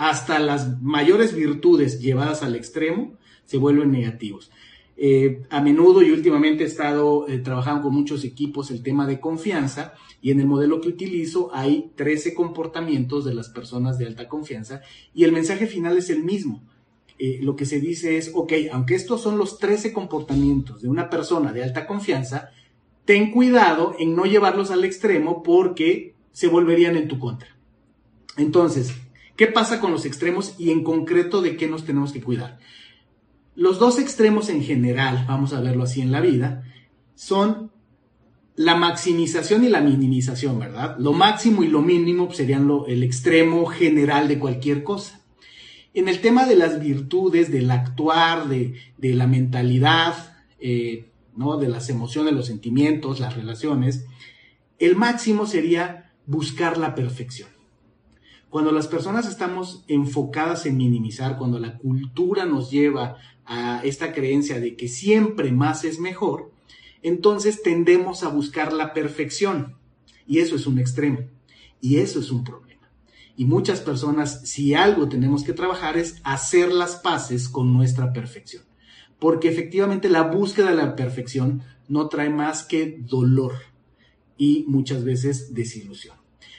hasta 0.01 0.39
las 0.39 0.81
mayores 0.81 1.35
virtudes 1.35 2.01
llevadas 2.01 2.41
al 2.41 2.55
extremo 2.55 3.13
se 3.45 3.57
vuelven 3.57 3.91
negativos. 3.91 4.49
Eh, 4.97 5.43
a 5.51 5.61
menudo 5.61 6.01
y 6.01 6.09
últimamente 6.09 6.63
he 6.63 6.67
estado 6.67 7.27
eh, 7.27 7.37
trabajando 7.37 7.83
con 7.83 7.93
muchos 7.93 8.23
equipos 8.23 8.71
el 8.71 8.81
tema 8.81 9.05
de 9.05 9.19
confianza 9.19 9.93
y 10.19 10.31
en 10.31 10.39
el 10.39 10.47
modelo 10.47 10.81
que 10.81 10.89
utilizo 10.89 11.51
hay 11.53 11.91
13 11.95 12.33
comportamientos 12.33 13.25
de 13.25 13.35
las 13.35 13.49
personas 13.49 13.99
de 13.99 14.07
alta 14.07 14.27
confianza 14.27 14.81
y 15.13 15.23
el 15.23 15.33
mensaje 15.33 15.67
final 15.67 15.95
es 15.95 16.09
el 16.09 16.23
mismo. 16.23 16.63
Eh, 17.19 17.37
lo 17.43 17.55
que 17.55 17.67
se 17.67 17.79
dice 17.79 18.17
es, 18.17 18.31
ok, 18.33 18.53
aunque 18.71 18.95
estos 18.95 19.21
son 19.21 19.37
los 19.37 19.59
13 19.59 19.93
comportamientos 19.93 20.81
de 20.81 20.89
una 20.89 21.11
persona 21.11 21.53
de 21.53 21.61
alta 21.61 21.85
confianza, 21.85 22.49
ten 23.05 23.31
cuidado 23.31 23.95
en 23.99 24.15
no 24.15 24.25
llevarlos 24.25 24.71
al 24.71 24.83
extremo 24.83 25.43
porque 25.43 26.15
se 26.31 26.47
volverían 26.47 26.95
en 26.95 27.07
tu 27.07 27.19
contra. 27.19 27.49
Entonces, 28.37 28.93
¿Qué 29.41 29.47
pasa 29.47 29.79
con 29.79 29.91
los 29.91 30.05
extremos 30.05 30.53
y 30.59 30.69
en 30.69 30.83
concreto 30.83 31.41
de 31.41 31.57
qué 31.57 31.67
nos 31.67 31.83
tenemos 31.83 32.11
que 32.11 32.21
cuidar? 32.21 32.59
Los 33.55 33.79
dos 33.79 33.97
extremos 33.97 34.49
en 34.49 34.63
general, 34.63 35.25
vamos 35.27 35.51
a 35.53 35.61
verlo 35.61 35.81
así 35.81 35.99
en 35.99 36.11
la 36.11 36.21
vida, 36.21 36.63
son 37.15 37.71
la 38.55 38.75
maximización 38.75 39.63
y 39.63 39.69
la 39.69 39.81
minimización, 39.81 40.59
¿verdad? 40.59 40.95
Lo 40.99 41.13
máximo 41.13 41.63
y 41.63 41.69
lo 41.69 41.81
mínimo 41.81 42.31
serían 42.31 42.69
el 42.87 43.01
extremo 43.01 43.65
general 43.65 44.27
de 44.27 44.37
cualquier 44.37 44.83
cosa. 44.83 45.21
En 45.95 46.07
el 46.07 46.21
tema 46.21 46.45
de 46.45 46.55
las 46.55 46.79
virtudes, 46.79 47.51
del 47.51 47.71
actuar, 47.71 48.47
de, 48.47 48.75
la 48.99 49.25
mentalidad, 49.25 50.35
eh, 50.59 51.09
¿no? 51.35 51.57
de 51.57 51.69
las 51.69 51.89
emociones, 51.89 52.33
los 52.33 52.47
sentimientos, 52.47 53.19
las 53.19 53.35
relaciones, 53.35 54.05
el 54.79 54.95
máximo 54.95 55.45
sería 55.45 56.11
buscar 56.25 56.77
la 56.77 56.95
perfección. 56.95 57.49
Cuando 58.49 58.71
las 58.71 58.87
personas 58.87 59.27
estamos 59.27 59.85
enfocadas 59.87 60.65
en 60.65 60.75
minimizar, 60.75 61.37
cuando 61.37 61.57
la 61.57 61.77
cultura 61.77 62.45
nos 62.45 62.69
lleva 62.69 63.15
a 63.45 63.81
esta 63.83 64.11
creencia 64.11 64.59
de 64.59 64.75
que 64.75 64.87
siempre 64.87 65.51
más 65.51 65.85
es 65.85 65.99
mejor, 65.99 66.51
entonces 67.01 67.63
tendemos 67.63 68.23
a 68.23 68.29
buscar 68.29 68.73
la 68.73 68.93
perfección. 68.93 69.77
Y 70.27 70.39
eso 70.39 70.55
es 70.55 70.67
un 70.67 70.79
extremo. 70.79 71.19
Y 71.79 71.97
eso 71.97 72.19
es 72.19 72.31
un 72.31 72.43
problema. 72.43 72.89
Y 73.35 73.45
muchas 73.45 73.79
personas, 73.79 74.41
si 74.47 74.73
algo 74.73 75.07
tenemos 75.09 75.43
que 75.43 75.53
trabajar 75.53 75.97
es 75.97 76.21
hacer 76.23 76.71
las 76.73 76.97
paces 76.97 77.49
con 77.49 77.73
nuestra 77.73 78.13
perfección. 78.13 78.63
Porque 79.21 79.49
efectivamente 79.49 80.09
la 80.09 80.23
búsqueda 80.23 80.71
de 80.71 80.77
la 80.77 80.95
perfección 80.95 81.61
no 81.87 82.09
trae 82.09 82.31
más 82.31 82.63
que 82.63 82.97
dolor 83.01 83.53
y 84.35 84.65
muchas 84.67 85.03
veces 85.03 85.53
desilusión. 85.53 86.15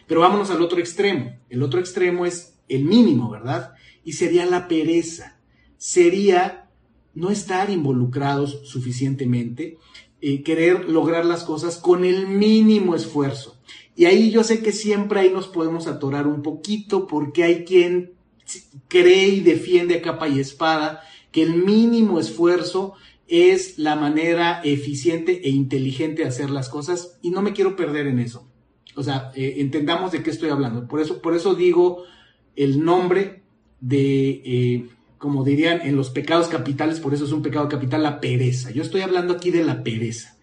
Pero 0.07 0.21
vámonos 0.21 0.49
al 0.53 0.63
otro 0.63 0.79
extremo. 0.79 1.37
El 1.51 1.65
otro 1.65 1.81
extremo 1.81 2.25
es 2.25 2.55
el 2.69 2.85
mínimo, 2.85 3.31
¿verdad? 3.31 3.73
Y 4.05 4.13
sería 4.13 4.47
la 4.47 4.69
pereza. 4.69 5.41
Sería 5.77 6.71
no 7.15 7.31
estar 7.31 7.69
involucrados 7.69 8.61
suficientemente, 8.63 9.79
eh, 10.21 10.45
querer 10.45 10.89
lograr 10.89 11.25
las 11.25 11.43
cosas 11.43 11.79
con 11.79 12.05
el 12.05 12.29
mínimo 12.29 12.95
esfuerzo. 12.95 13.59
Y 13.97 14.05
ahí 14.05 14.31
yo 14.31 14.45
sé 14.45 14.63
que 14.63 14.71
siempre 14.71 15.19
ahí 15.19 15.31
nos 15.31 15.49
podemos 15.49 15.89
atorar 15.89 16.29
un 16.29 16.43
poquito 16.43 17.09
porque 17.09 17.43
hay 17.43 17.65
quien 17.65 18.13
cree 18.87 19.31
y 19.31 19.41
defiende 19.41 19.97
a 19.97 20.03
capa 20.03 20.29
y 20.29 20.39
espada 20.39 21.03
que 21.33 21.43
el 21.43 21.57
mínimo 21.57 22.21
esfuerzo 22.21 22.95
es 23.27 23.79
la 23.79 23.97
manera 23.97 24.61
eficiente 24.63 25.41
e 25.45 25.51
inteligente 25.51 26.23
de 26.23 26.29
hacer 26.29 26.51
las 26.51 26.69
cosas 26.69 27.19
y 27.23 27.31
no 27.31 27.43
me 27.43 27.53
quiero 27.53 27.77
perder 27.77 28.07
en 28.07 28.19
eso. 28.19 28.49
O 28.95 29.03
sea, 29.03 29.33
eh, 29.35 29.55
entendamos 29.59 30.13
de 30.13 30.23
qué 30.23 30.31
estoy 30.31 30.51
hablando. 30.51 30.87
Por 30.87 31.01
eso, 31.01 31.23
por 31.23 31.35
eso 31.35 31.55
digo 31.55 32.05
el 32.57 32.85
nombre 32.85 33.43
de, 33.81 34.43
eh, 34.45 34.89
como 35.17 35.45
dirían 35.45 35.81
en 35.83 35.97
los 35.97 36.11
pecados 36.11 36.49
capitales, 36.49 37.01
por 37.01 37.15
eso 37.15 37.25
es 37.25 37.33
un 37.33 37.43
pecado 37.43 37.69
capital, 37.69 38.03
la 38.03 38.21
pereza. 38.21 38.71
Yo 38.71 38.83
estoy 38.83 39.01
hablando 39.01 39.33
aquí 39.33 39.51
de 39.51 39.65
la 39.65 39.83
pereza. 39.83 40.37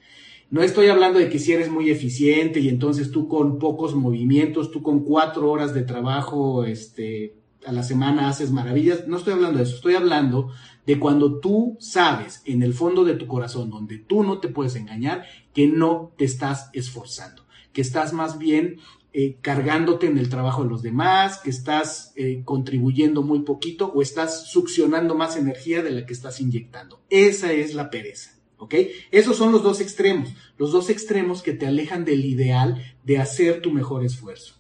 No 0.50 0.64
estoy 0.64 0.88
hablando 0.88 1.20
de 1.20 1.30
que 1.30 1.38
si 1.38 1.54
eres 1.54 1.70
muy 1.70 1.92
eficiente 1.92 2.60
y 2.60 2.70
entonces 2.70 3.12
tú 3.12 3.28
con 3.28 3.60
pocos 3.60 3.94
movimientos, 3.94 4.72
tú 4.72 4.82
con 4.82 5.04
cuatro 5.04 5.52
horas 5.52 5.76
de 5.76 5.84
trabajo 5.84 6.64
este, 6.64 7.36
a 7.68 7.72
la 7.72 7.84
semana 7.84 8.30
haces 8.30 8.52
maravillas. 8.52 9.08
No 9.08 9.18
estoy 9.18 9.34
hablando 9.34 9.60
de 9.60 9.66
eso. 9.66 9.76
Estoy 9.76 9.94
hablando 9.94 10.50
de 10.90 10.98
cuando 10.98 11.40
tú 11.40 11.78
sabes 11.80 12.42
en 12.46 12.64
el 12.64 12.74
fondo 12.74 13.06
de 13.06 13.14
tu 13.14 13.28
corazón, 13.28 13.70
donde 13.70 14.00
tú 14.00 14.24
no 14.24 14.40
te 14.40 14.48
puedes 14.48 14.76
engañar, 14.76 15.24
que 15.54 15.68
no 15.68 16.14
te 16.18 16.26
estás 16.26 16.72
esforzando 16.74 17.44
que 17.74 17.82
estás 17.82 18.12
más 18.12 18.40
bien 18.40 18.80
eh, 19.14 19.38
cargándote 19.42 20.08
en 20.08 20.18
el 20.18 20.30
trabajo 20.30 20.64
de 20.64 20.70
los 20.70 20.82
demás, 20.82 21.40
que 21.44 21.52
estás 21.52 22.14
eh, 22.16 22.42
contribuyendo 22.44 23.22
muy 23.22 23.42
poquito 23.42 23.92
o 23.94 24.02
estás 24.02 24.50
succionando 24.50 25.14
más 25.14 25.38
energía 25.38 25.84
de 25.84 25.92
la 25.92 26.06
que 26.08 26.14
estás 26.14 26.40
inyectando. 26.42 27.02
Esa 27.12 27.54
es 27.54 27.76
la 27.76 27.90
pereza. 27.92 28.32
¿Ok? 28.58 28.74
Esos 29.12 29.38
son 29.38 29.52
los 29.52 29.62
dos 29.62 29.82
extremos, 29.82 30.34
los 30.58 30.72
dos 30.72 30.90
extremos 30.90 31.44
que 31.44 31.54
te 31.54 31.68
alejan 31.68 32.04
del 32.04 32.26
ideal 32.26 32.84
de 33.06 33.20
hacer 33.20 33.62
tu 33.62 33.72
mejor 33.72 34.04
esfuerzo. 34.04 34.56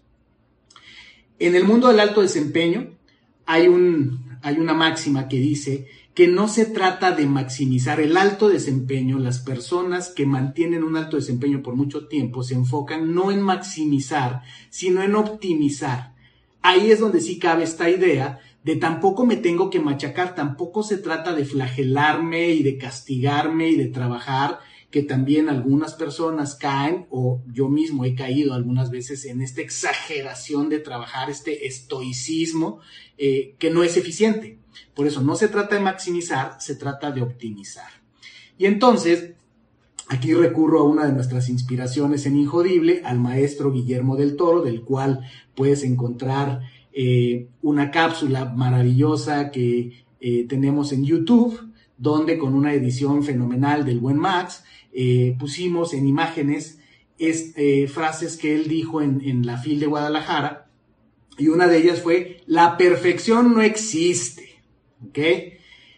En 1.40 1.56
el 1.56 1.66
mundo 1.66 1.90
del 1.90 2.00
alto 2.00 2.22
desempeño 2.22 2.98
hay, 3.46 3.68
un, 3.68 4.38
hay 4.42 4.60
una 4.60 4.76
máxima 4.76 5.28
que 5.28 5.38
dice 5.38 5.88
que 6.14 6.28
no 6.28 6.48
se 6.48 6.66
trata 6.66 7.12
de 7.12 7.28
maximizar 7.28 8.00
el 8.00 8.18
alto 8.18 8.50
desempeño, 8.50 9.20
las 9.20 9.40
personas 9.40 10.10
que 10.10 10.26
mantienen 10.26 10.84
un 10.84 10.98
alto 10.98 11.18
desempeño 11.18 11.62
por 11.62 11.76
mucho 11.76 12.08
tiempo 12.08 12.44
se 12.44 12.56
enfocan 12.56 13.14
no 13.14 13.32
en 13.32 13.42
maximizar, 13.42 14.42
sino 14.70 15.02
en 15.02 15.16
optimizar. 15.16 16.16
Ahí 16.62 16.92
es 16.92 17.00
donde 17.00 17.22
sí 17.22 17.40
cabe 17.40 17.64
esta 17.64 17.90
idea 17.90 18.40
de 18.64 18.76
tampoco 18.76 19.26
me 19.26 19.38
tengo 19.38 19.70
que 19.70 19.80
machacar, 19.80 20.36
tampoco 20.36 20.84
se 20.84 20.98
trata 20.98 21.34
de 21.34 21.46
flagelarme 21.46 22.50
y 22.50 22.64
de 22.64 22.78
castigarme 22.78 23.70
y 23.70 23.76
de 23.76 23.88
trabajar, 23.88 24.60
que 24.92 25.04
también 25.04 25.50
algunas 25.50 25.94
personas 25.94 26.56
caen, 26.56 27.06
o 27.12 27.42
yo 27.54 27.70
mismo 27.70 28.06
he 28.06 28.16
caído 28.16 28.54
algunas 28.54 28.90
veces 28.90 29.26
en 29.26 29.42
esta 29.42 29.62
exageración 29.62 30.68
de 30.68 30.80
trabajar, 30.80 31.30
este 31.30 31.68
estoicismo 31.68 32.80
eh, 33.18 33.56
que 33.60 33.70
no 33.70 33.84
es 33.84 33.98
eficiente. 33.98 34.60
Por 34.94 35.08
eso 35.08 35.22
no 35.22 35.36
se 35.36 35.48
trata 35.48 35.76
de 35.76 35.82
maximizar, 35.82 36.58
se 36.60 36.76
trata 36.76 37.12
de 37.12 37.22
optimizar. 37.22 37.90
Y 38.58 38.66
entonces, 38.66 39.32
aquí 40.08 40.34
recurro 40.34 40.80
a 40.80 40.84
una 40.84 41.06
de 41.06 41.14
nuestras 41.14 41.50
inspiraciones 41.50 42.26
en 42.26 42.36
Injodible, 42.36 43.02
al 43.06 43.20
maestro 43.20 43.72
Guillermo 43.72 44.16
del 44.16 44.36
Toro, 44.36 44.62
del 44.62 44.82
cual 44.82 45.22
puedes 45.56 45.84
encontrar 45.84 46.62
eh, 46.92 47.48
una 47.62 47.92
cápsula 47.92 48.46
maravillosa 48.46 49.52
que 49.52 50.04
eh, 50.20 50.46
tenemos 50.50 50.92
en 50.92 51.06
YouTube, 51.06 51.72
donde 51.98 52.38
con 52.38 52.54
una 52.54 52.74
edición 52.74 53.24
fenomenal 53.24 53.86
del 53.86 54.00
buen 54.00 54.18
Max, 54.18 54.64
eh, 54.92 55.36
pusimos 55.40 55.94
en 55.94 56.08
imágenes 56.08 56.78
frases 57.90 58.38
que 58.38 58.56
él 58.56 58.70
dijo 58.70 59.02
en, 59.02 59.20
en 59.22 59.46
la 59.46 59.58
FIL 59.58 59.82
de 59.82 59.88
Guadalajara, 59.88 60.70
y 61.38 61.48
una 61.48 61.68
de 61.68 61.78
ellas 61.78 62.02
fue, 62.02 62.42
la 62.48 62.78
perfección 62.78 63.54
no 63.54 63.62
existe. 63.62 64.49
¿Ok? 65.08 65.20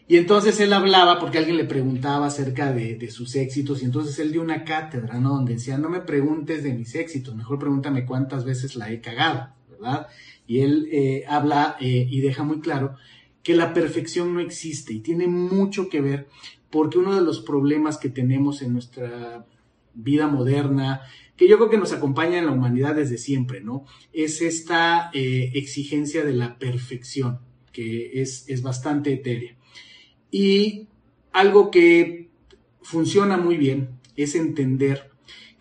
Y 0.07 0.17
entonces 0.17 0.59
él 0.59 0.73
hablaba 0.73 1.19
porque 1.19 1.37
alguien 1.37 1.55
le 1.55 1.63
preguntaba 1.63 2.25
acerca 2.27 2.73
de, 2.73 3.09
sus 3.11 3.35
éxitos 3.35 3.81
y 3.81 3.85
entonces 3.85 4.19
él 4.19 4.33
dio 4.33 4.41
una 4.41 4.65
cátedra, 4.65 5.19
¿no? 5.19 5.29
Donde 5.29 5.53
decía, 5.53 5.77
no 5.77 5.87
me 5.87 6.01
preguntes 6.01 6.63
de 6.63 6.73
mis 6.73 6.95
éxitos, 6.95 7.33
mejor 7.33 7.59
pregúntame 7.59 8.05
cuántas 8.05 8.43
veces 8.43 8.75
la 8.75 8.91
he 8.91 8.99
cagado, 8.99 9.53
¿verdad? 9.69 10.07
Y 10.47 10.59
él 10.59 10.89
eh, 10.91 11.23
habla 11.29 11.77
eh, 11.79 12.07
y 12.09 12.19
deja 12.19 12.43
muy 12.43 12.59
claro 12.59 12.95
que 13.41 13.55
la 13.55 13.73
perfección 13.73 14.33
no 14.33 14.41
existe 14.41 14.91
y 14.91 14.99
tiene 14.99 15.27
mucho 15.27 15.87
que 15.87 16.01
ver 16.01 16.27
porque 16.69 16.97
uno 16.97 17.15
de 17.15 17.21
los 17.21 17.39
problemas 17.39 17.97
que 17.97 18.09
tenemos 18.09 18.61
en 18.61 18.73
nuestra 18.73 19.45
vida 19.93 20.27
moderna, 20.27 21.01
que 21.35 21.47
yo 21.47 21.57
creo 21.57 21.69
que 21.69 21.77
nos 21.77 21.93
acompaña 21.93 22.37
en 22.37 22.45
la 22.45 22.51
humanidad 22.51 22.95
desde 22.95 23.17
siempre, 23.17 23.61
¿no? 23.61 23.85
Es 24.13 24.41
esta 24.41 25.09
eh, 25.13 25.51
exigencia 25.53 26.23
de 26.23 26.33
la 26.33 26.57
perfección, 26.59 27.39
que 27.71 28.21
es, 28.21 28.47
es 28.47 28.61
bastante 28.61 29.13
etérea. 29.13 29.55
Y 30.31 30.87
algo 31.31 31.71
que 31.71 32.29
funciona 32.81 33.37
muy 33.37 33.57
bien 33.57 33.89
es 34.15 34.35
entender 34.35 35.11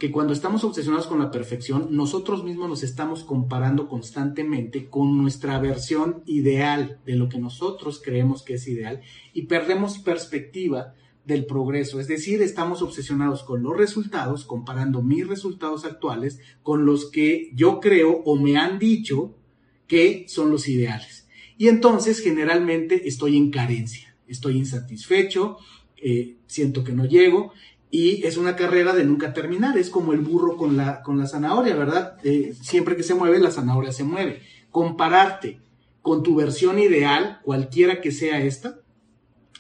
que 0.00 0.11
cuando 0.11 0.33
estamos 0.33 0.64
obsesionados 0.64 1.07
con 1.07 1.19
la 1.19 1.31
perfección, 1.31 1.88
nosotros 1.90 2.43
mismos 2.43 2.71
nos 2.71 2.83
estamos 2.83 3.23
comparando 3.23 3.87
constantemente 3.87 4.88
con 4.88 5.19
nuestra 5.19 5.59
versión 5.59 6.23
ideal 6.25 6.99
de 7.05 7.17
lo 7.17 7.29
que 7.29 7.38
nosotros 7.38 8.00
creemos 8.02 8.43
que 8.43 8.55
es 8.55 8.67
ideal 8.67 9.02
y 9.35 9.43
perdemos 9.43 9.99
perspectiva 9.99 10.95
del 11.26 11.45
progreso. 11.45 12.00
Es 12.00 12.09
decir, 12.09 12.40
estamos 12.40 12.81
obsesionados 12.81 13.43
con 13.43 13.62
los 13.62 13.76
resultados, 13.76 14.47
comparando 14.47 15.02
mis 15.02 15.29
resultados 15.29 15.85
actuales 15.85 16.40
con 16.62 16.87
los 16.87 17.11
que 17.11 17.50
yo 17.55 17.79
creo 17.79 18.23
o 18.25 18.37
me 18.37 18.57
han 18.57 18.79
dicho 18.79 19.35
que 19.87 20.25
son 20.29 20.50
los 20.50 20.67
ideales. 20.67 21.19
Y 21.61 21.69
entonces 21.69 22.21
generalmente 22.21 23.07
estoy 23.07 23.37
en 23.37 23.52
carencia 23.52 24.11
estoy 24.31 24.57
insatisfecho, 24.57 25.59
eh, 25.97 26.37
siento 26.47 26.85
que 26.85 26.93
no 26.93 27.05
llego 27.05 27.52
y 27.90 28.25
es 28.25 28.37
una 28.37 28.55
carrera 28.55 28.95
de 28.95 29.05
nunca 29.05 29.33
terminar, 29.33 29.76
es 29.76 29.90
como 29.90 30.12
el 30.12 30.21
burro 30.21 30.57
con 30.57 30.76
la, 30.76 31.02
con 31.02 31.19
la 31.19 31.26
zanahoria, 31.26 31.75
¿verdad? 31.75 32.17
Eh, 32.23 32.55
siempre 32.62 32.97
que 32.97 33.02
se 33.02 33.14
mueve, 33.14 33.40
la 33.40 33.50
zanahoria 33.50 33.93
se 33.93 34.05
mueve. 34.05 34.43
Compararte 34.71 35.61
con 36.00 36.23
tu 36.23 36.37
versión 36.37 36.79
ideal, 36.79 37.40
cualquiera 37.43 38.00
que 38.00 38.12
sea 38.12 38.40
esta, 38.40 38.79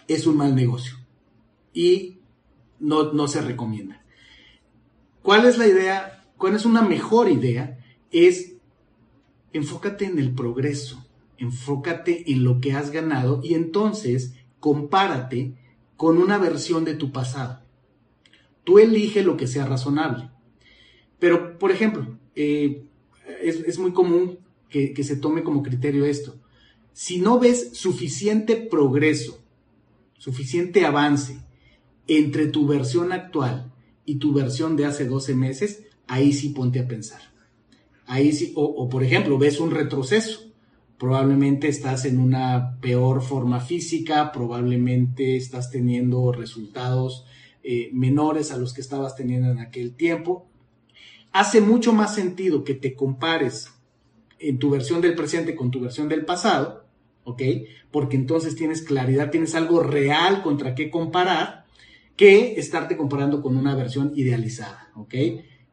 es 0.06 0.26
un 0.26 0.36
mal 0.36 0.54
negocio 0.54 0.96
y 1.74 2.18
no, 2.78 3.12
no 3.12 3.26
se 3.26 3.40
recomienda. 3.42 4.04
¿Cuál 5.22 5.46
es 5.46 5.58
la 5.58 5.66
idea? 5.66 6.24
¿Cuál 6.36 6.54
es 6.54 6.64
una 6.64 6.82
mejor 6.82 7.28
idea? 7.28 7.78
Es 8.12 8.54
enfócate 9.52 10.04
en 10.04 10.18
el 10.20 10.32
progreso, 10.32 11.04
enfócate 11.40 12.30
en 12.30 12.44
lo 12.44 12.60
que 12.60 12.72
has 12.72 12.90
ganado 12.90 13.40
y 13.42 13.54
entonces 13.54 14.34
compárate 14.60 15.54
con 15.96 16.18
una 16.18 16.38
versión 16.38 16.84
de 16.84 16.94
tu 16.94 17.10
pasado. 17.12 17.62
Tú 18.62 18.78
elige 18.78 19.22
lo 19.22 19.36
que 19.36 19.46
sea 19.46 19.64
razonable. 19.64 20.30
Pero, 21.18 21.58
por 21.58 21.70
ejemplo, 21.70 22.18
eh, 22.34 22.84
es, 23.42 23.78
muy 23.78 23.92
común 23.92 24.38
que, 24.68 24.94
se 25.02 25.16
tome 25.16 25.42
como 25.42 25.62
criterio 25.62 26.04
esto. 26.04 26.38
Si 26.92 27.18
no 27.18 27.38
ves 27.38 27.70
suficiente 27.72 28.56
progreso, 28.56 29.42
suficiente 30.18 30.84
avance 30.84 31.38
entre 32.06 32.46
tu 32.46 32.66
versión 32.66 33.12
actual 33.12 33.72
y 34.04 34.16
tu 34.16 34.32
versión 34.34 34.76
de 34.76 34.84
hace 34.84 35.06
12 35.06 35.34
meses, 35.34 35.84
ahí 36.06 36.32
sí 36.32 36.50
ponte 36.50 36.80
a 36.80 36.88
pensar. 36.88 37.20
Ahí 38.06 38.32
sí, 38.32 38.52
o 38.56 38.88
por 38.88 39.04
ejemplo, 39.04 39.38
ves 39.38 39.60
un 39.60 39.70
retroceso 39.70 40.49
probablemente 41.00 41.66
estás 41.66 42.04
en 42.04 42.20
una 42.20 42.76
peor 42.82 43.22
forma 43.22 43.60
física, 43.60 44.30
probablemente 44.32 45.34
estás 45.34 45.70
teniendo 45.70 46.30
resultados 46.30 47.24
eh, 47.62 47.88
menores 47.94 48.52
a 48.52 48.58
los 48.58 48.74
que 48.74 48.82
estabas 48.82 49.16
teniendo 49.16 49.50
en 49.50 49.60
aquel 49.60 49.94
tiempo. 49.94 50.46
Hace 51.32 51.62
mucho 51.62 51.94
más 51.94 52.14
sentido 52.14 52.64
que 52.64 52.74
te 52.74 52.94
compares 52.94 53.72
en 54.38 54.58
tu 54.58 54.68
versión 54.68 55.00
del 55.00 55.14
presente 55.14 55.56
con 55.56 55.70
tu 55.70 55.80
versión 55.80 56.06
del 56.06 56.26
pasado, 56.26 56.84
¿ok? 57.24 57.42
Porque 57.90 58.16
entonces 58.16 58.54
tienes 58.54 58.82
claridad, 58.82 59.30
tienes 59.30 59.54
algo 59.54 59.82
real 59.82 60.42
contra 60.42 60.74
qué 60.74 60.90
comparar, 60.90 61.64
que 62.14 62.58
estarte 62.60 62.98
comparando 62.98 63.40
con 63.40 63.56
una 63.56 63.74
versión 63.74 64.12
idealizada, 64.16 64.90
¿ok? 64.96 65.14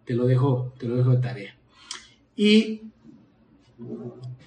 Te 0.05 0.13
lo 0.13 0.25
dejo, 0.25 0.73
te 0.79 0.87
lo 0.87 0.95
dejo 0.95 1.11
de 1.11 1.17
tarea. 1.17 1.57
Y 2.37 2.83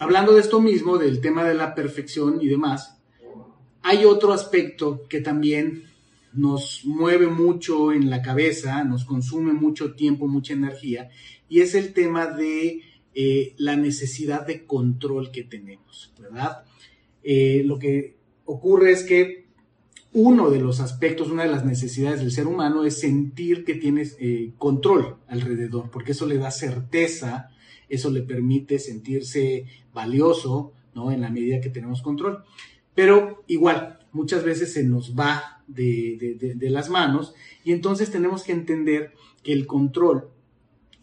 hablando 0.00 0.32
de 0.32 0.40
esto 0.40 0.60
mismo, 0.60 0.98
del 0.98 1.20
tema 1.20 1.44
de 1.44 1.54
la 1.54 1.74
perfección 1.74 2.38
y 2.40 2.48
demás, 2.48 2.98
hay 3.82 4.04
otro 4.04 4.32
aspecto 4.32 5.06
que 5.08 5.20
también 5.20 5.84
nos 6.32 6.82
mueve 6.84 7.28
mucho 7.28 7.92
en 7.92 8.08
la 8.08 8.22
cabeza, 8.22 8.82
nos 8.82 9.04
consume 9.04 9.52
mucho 9.52 9.94
tiempo, 9.94 10.26
mucha 10.26 10.54
energía, 10.54 11.10
y 11.48 11.60
es 11.60 11.74
el 11.74 11.92
tema 11.92 12.26
de 12.26 12.82
eh, 13.14 13.54
la 13.58 13.76
necesidad 13.76 14.46
de 14.46 14.64
control 14.64 15.30
que 15.30 15.44
tenemos, 15.44 16.12
¿verdad? 16.18 16.64
Eh, 17.22 17.62
lo 17.64 17.78
que 17.78 18.16
ocurre 18.46 18.92
es 18.92 19.02
que 19.02 19.48
uno 20.12 20.50
de 20.50 20.60
los 20.60 20.80
aspectos, 20.80 21.30
una 21.30 21.42
de 21.42 21.50
las 21.50 21.64
necesidades 21.64 22.20
del 22.20 22.32
ser 22.32 22.46
humano 22.46 22.84
es 22.84 22.98
sentir 22.98 23.64
que 23.64 23.74
tienes 23.74 24.16
eh, 24.18 24.52
control 24.56 25.16
alrededor, 25.28 25.90
porque 25.90 26.12
eso 26.12 26.26
le 26.26 26.38
da 26.38 26.50
certeza 26.50 27.50
eso 27.90 28.10
le 28.10 28.22
permite 28.22 28.78
sentirse 28.78 29.66
valioso, 29.92 30.72
¿no? 30.94 31.10
En 31.12 31.20
la 31.20 31.30
medida 31.30 31.60
que 31.60 31.70
tenemos 31.70 32.00
control. 32.00 32.44
Pero 32.94 33.44
igual, 33.46 33.98
muchas 34.12 34.44
veces 34.44 34.72
se 34.72 34.84
nos 34.84 35.18
va 35.18 35.62
de, 35.66 36.56
las 36.60 36.88
manos 36.88 37.34
y 37.64 37.72
entonces 37.72 38.10
tenemos 38.10 38.42
que 38.42 38.52
entender 38.52 39.12
que 39.42 39.52
el 39.52 39.66
control 39.66 40.30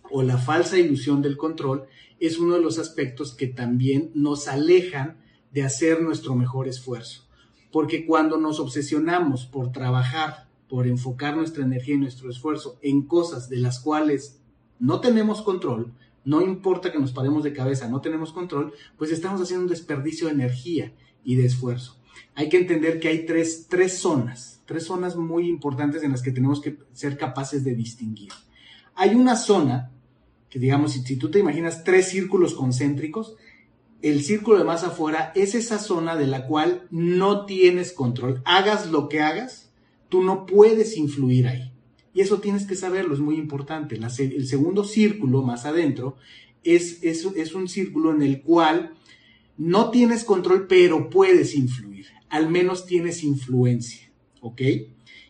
o 0.10 0.24
la 0.24 0.38
falsa 0.38 0.78
ilusión 0.78 1.22
del 1.22 1.38
control 1.38 1.86
es 2.20 2.40
uno 2.40 2.56
de 2.56 2.62
los 2.62 2.80
aspectos 2.80 3.34
que 3.34 3.48
también 3.48 4.12
nos 4.14 4.48
alejan 4.48 5.18
de 5.52 5.64
hacer 5.64 6.02
nuestro 6.02 6.36
mejor 6.36 6.68
esfuerzo. 6.68 7.28
Porque 7.72 8.06
cuando 8.06 8.38
nos 8.38 8.60
obsesionamos 8.60 9.46
por 9.46 9.72
trabajar, 9.72 10.48
por 10.70 10.88
enfocar 10.88 11.36
nuestra 11.36 11.64
energía 11.64 11.96
y 11.96 12.00
nuestro 12.00 12.30
esfuerzo 12.30 12.78
en 12.82 13.04
cosas 13.04 13.50
de 13.50 13.58
las 13.58 13.80
cuales 13.80 14.42
no 14.80 15.00
tenemos 15.00 15.42
control, 15.42 15.94
no 16.28 16.42
importa 16.42 16.92
que 16.92 17.00
nos 17.00 17.14
paremos 17.14 17.46
de 17.46 17.54
cabeza, 17.54 17.88
no 17.88 18.02
tenemos 18.02 18.34
control, 18.34 18.74
pues 18.98 19.12
estamos 19.12 19.40
haciendo 19.42 19.64
un 19.64 19.70
desperdicio 19.70 20.28
de 20.28 20.34
energía 20.34 20.94
y 21.24 21.36
de 21.36 21.46
esfuerzo. 21.46 21.96
Hay 22.36 22.50
que 22.50 22.58
entender 22.58 23.00
que 23.00 23.08
hay 23.08 23.26
tres, 23.26 23.68
tres 23.70 23.98
zonas, 23.98 24.62
tres 24.66 24.84
zonas 24.84 25.16
muy 25.16 25.48
importantes 25.48 26.04
en 26.04 26.12
las 26.12 26.22
que 26.22 26.34
tenemos 26.34 26.60
que 26.60 26.80
ser 26.92 27.18
capaces 27.18 27.64
de 27.64 27.76
distinguir. 27.76 28.34
Hay 28.94 29.16
una 29.16 29.38
zona 29.38 29.92
que 30.50 30.60
digamos, 30.60 30.92
si, 30.92 31.16
tú 31.16 31.32
te 31.32 31.40
imaginas 31.40 31.86
tres 31.86 32.10
círculos 32.10 32.54
concéntricos, 32.56 33.38
el 34.02 34.22
círculo 34.22 34.58
de 34.58 34.66
más 34.66 34.84
afuera 34.84 35.32
es 35.34 35.56
esa 35.56 35.80
zona 35.80 36.18
de 36.18 36.28
la 36.28 36.46
cual 36.46 36.88
no 36.92 37.46
tienes 37.46 37.94
control. 37.94 38.42
Hagas 38.44 38.92
lo 38.92 39.08
que 39.08 39.22
hagas, 39.22 39.72
tú 40.10 40.24
no 40.24 40.46
puedes 40.46 40.98
influir 40.98 41.48
ahí. 41.48 41.72
Y 42.18 42.22
eso 42.22 42.40
tienes 42.40 42.66
que 42.66 42.76
saberlo, 42.76 43.14
es 43.14 43.20
muy 43.20 43.36
importante. 43.36 43.96
el 43.96 44.48
segundo 44.48 44.84
círculo, 44.84 45.44
más 45.44 45.68
adentro, 45.68 46.18
es, 46.64 47.04
es, 47.04 47.54
un 47.54 47.68
círculo 47.68 48.12
en 48.12 48.24
el 48.24 48.42
cual 48.42 48.96
no 49.56 49.92
tienes 49.92 50.24
control, 50.24 50.66
pero 50.66 51.12
puedes 51.12 51.54
influir. 51.54 52.08
Al 52.30 52.50
menos 52.50 52.88
tienes 52.88 53.24
influencia. 53.24 54.12
¿Ok? 54.42 54.62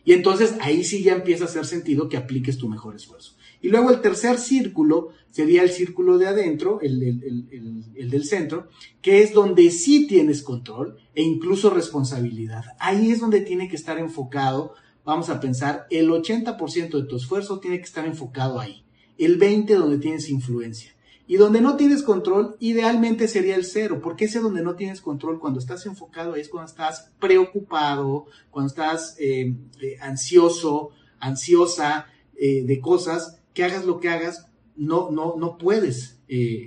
Y 0.06 0.14
entonces 0.14 0.54
ahí 0.62 0.82
sí 0.82 1.02
ya 1.02 1.12
empieza 1.12 1.44
a 1.44 1.48
hacer 1.48 1.66
sentido 1.66 2.08
que 2.08 2.16
apliques 2.16 2.56
tu 2.56 2.70
mejor 2.70 2.96
esfuerzo. 2.96 3.36
Y 3.60 3.68
luego 3.68 3.90
el 3.90 4.00
tercer 4.00 4.38
círculo 4.38 5.10
sería 5.30 5.64
el 5.64 5.70
círculo 5.70 6.16
de 6.16 6.28
adentro, 6.28 6.80
el, 6.80 7.02
el, 7.02 8.08
del 8.10 8.24
centro, 8.24 8.70
que 9.02 9.22
es 9.22 9.34
donde 9.34 9.70
sí 9.70 10.06
tienes 10.06 10.42
control 10.42 10.96
e 11.14 11.22
incluso 11.22 11.68
responsabilidad. 11.68 12.64
Ahí 12.78 13.10
es 13.10 13.20
donde 13.20 13.42
tiene 13.42 13.68
que 13.68 13.76
estar 13.76 13.98
enfocado 13.98 14.72
vamos 15.08 15.30
a 15.30 15.40
pensar, 15.40 15.86
el 15.88 16.10
80% 16.10 16.90
de 16.90 17.02
tu 17.04 17.16
esfuerzo 17.16 17.60
tiene 17.60 17.78
que 17.78 17.84
estar 17.84 18.04
enfocado 18.04 18.60
ahí, 18.60 18.84
el 19.16 19.40
20% 19.40 19.78
donde 19.78 19.96
tienes 19.96 20.28
influencia. 20.28 20.94
Y 21.26 21.36
donde 21.36 21.62
no 21.62 21.76
tienes 21.76 22.02
control, 22.02 22.56
idealmente 22.60 23.26
sería 23.26 23.56
el 23.56 23.64
cero, 23.64 24.00
porque 24.02 24.26
ese 24.26 24.40
donde 24.40 24.62
no 24.62 24.74
tienes 24.74 25.00
control, 25.00 25.40
cuando 25.40 25.60
estás 25.60 25.86
enfocado 25.86 26.36
es 26.36 26.50
cuando 26.50 26.70
estás 26.70 27.10
preocupado, 27.18 28.26
cuando 28.50 28.68
estás 28.68 29.16
eh, 29.18 29.54
eh, 29.80 29.96
ansioso, 30.00 30.90
ansiosa 31.20 32.08
eh, 32.36 32.64
de 32.64 32.78
cosas, 32.78 33.40
que 33.54 33.64
hagas 33.64 33.86
lo 33.86 34.00
que 34.00 34.10
hagas, 34.10 34.46
no, 34.76 35.10
no, 35.10 35.36
no 35.38 35.56
puedes 35.56 36.16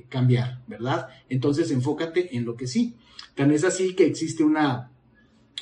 cambiar, 0.10 0.63
¿verdad? 0.65 1.10
Entonces 1.30 1.69
enfócate 1.69 2.36
en 2.36 2.45
lo 2.45 2.56
que 2.56 2.65
sí. 2.65 2.95
Tan 3.36 3.51
es 3.51 3.63
así 3.63 3.93
que 3.93 4.08
existe 4.08 4.43
una, 4.43 4.91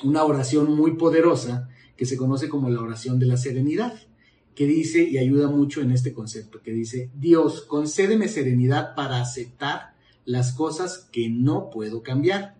una 0.01 0.23
oración 0.23 0.73
muy 0.73 0.95
poderosa 0.95 1.67
que 1.99 2.05
se 2.05 2.15
conoce 2.15 2.47
como 2.47 2.69
la 2.69 2.79
oración 2.79 3.19
de 3.19 3.25
la 3.25 3.35
serenidad, 3.35 3.93
que 4.55 4.65
dice, 4.65 5.03
y 5.03 5.17
ayuda 5.17 5.49
mucho 5.49 5.81
en 5.81 5.91
este 5.91 6.13
concepto, 6.13 6.61
que 6.61 6.71
dice, 6.71 7.09
Dios, 7.13 7.59
concédeme 7.63 8.29
serenidad 8.29 8.95
para 8.95 9.19
aceptar 9.19 9.95
las 10.23 10.53
cosas 10.53 11.09
que 11.11 11.29
no 11.29 11.69
puedo 11.69 12.01
cambiar, 12.01 12.55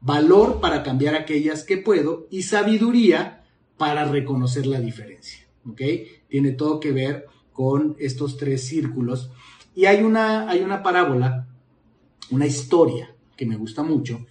valor 0.00 0.60
para 0.60 0.84
cambiar 0.84 1.16
aquellas 1.16 1.64
que 1.64 1.78
puedo 1.78 2.28
y 2.30 2.42
sabiduría 2.42 3.44
para 3.76 4.04
reconocer 4.04 4.66
la 4.66 4.78
diferencia. 4.78 5.48
Tiene 6.28 6.52
todo 6.52 6.78
que 6.78 6.92
ver 6.92 7.26
con 7.52 7.96
estos 7.98 8.36
tres 8.36 8.68
círculos. 8.68 9.32
Y 9.74 9.86
hay 9.86 10.04
una, 10.04 10.48
hay 10.48 10.60
una 10.60 10.84
parábola, 10.84 11.48
una 12.30 12.46
historia 12.46 13.12
que 13.36 13.46
me 13.46 13.56
gusta 13.56 13.82
mucho, 13.82 14.24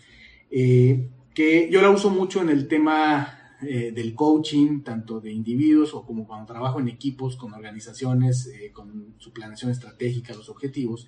eh, 0.50 1.10
que 1.34 1.70
yo 1.70 1.82
la 1.82 1.90
uso 1.90 2.10
mucho 2.10 2.42
en 2.42 2.50
el 2.50 2.70
tema 2.70 3.42
eh, 3.68 3.92
del 3.92 4.14
coaching, 4.14 4.82
tanto 4.82 5.20
de 5.20 5.32
individuos 5.32 5.94
o 5.94 6.06
como 6.06 6.28
cuando 6.28 6.46
trabajo 6.46 6.80
en 6.80 6.88
equipos, 6.88 7.36
con 7.36 7.54
organizaciones, 7.54 8.48
eh, 8.48 8.72
con 8.72 9.16
su 9.18 9.32
planeación 9.32 9.72
estratégica, 9.72 10.34
los 10.34 10.50
objetivos. 10.50 11.08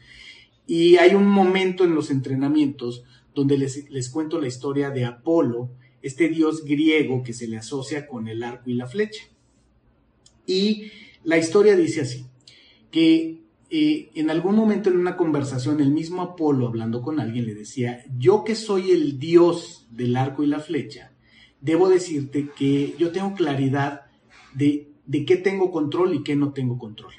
Y 0.66 0.98
hay 0.98 1.16
un 1.16 1.28
momento 1.28 1.84
en 1.84 1.96
los 1.96 2.12
entrenamientos 2.12 3.04
donde 3.34 3.58
les, 3.58 3.90
les 3.90 4.10
cuento 4.10 4.42
la 4.42 4.48
historia 4.48 4.90
de 4.90 5.06
Apolo, 5.06 5.70
este 6.02 6.30
dios 6.30 6.66
griego 6.66 7.24
que 7.24 7.34
se 7.34 7.48
le 7.48 7.58
asocia 7.58 8.08
con 8.08 8.28
el 8.28 8.44
arco 8.44 8.70
y 8.70 8.74
la 8.74 8.88
flecha. 8.88 9.24
Y 10.46 10.92
la 11.24 11.38
historia 11.38 11.76
dice 11.76 12.02
así, 12.02 12.26
que 12.90 13.42
eh, 13.70 14.12
en 14.16 14.30
algún 14.30 14.56
momento 14.56 14.90
en 14.90 14.98
una 14.98 15.18
conversación 15.18 15.82
el 15.82 15.92
mismo 15.92 16.22
Apolo 16.22 16.68
hablando 16.68 17.02
con 17.02 17.20
alguien 17.20 17.46
le 17.46 17.54
decía, 17.54 18.04
yo 18.18 18.46
que 18.46 18.56
soy 18.56 18.92
el 18.92 19.20
dios 19.20 19.88
del 19.92 20.16
arco 20.16 20.44
y 20.44 20.48
la 20.48 20.60
flecha, 20.60 21.12
debo 21.68 21.90
decirte 21.90 22.50
que 22.56 22.96
yo 22.98 23.12
tengo 23.12 23.36
claridad 23.36 24.06
de, 24.54 24.90
de 25.06 25.26
qué 25.26 25.36
tengo 25.36 25.70
control 25.70 26.16
y 26.16 26.24
qué 26.24 26.34
no 26.34 26.54
tengo 26.54 26.78
control. 26.78 27.12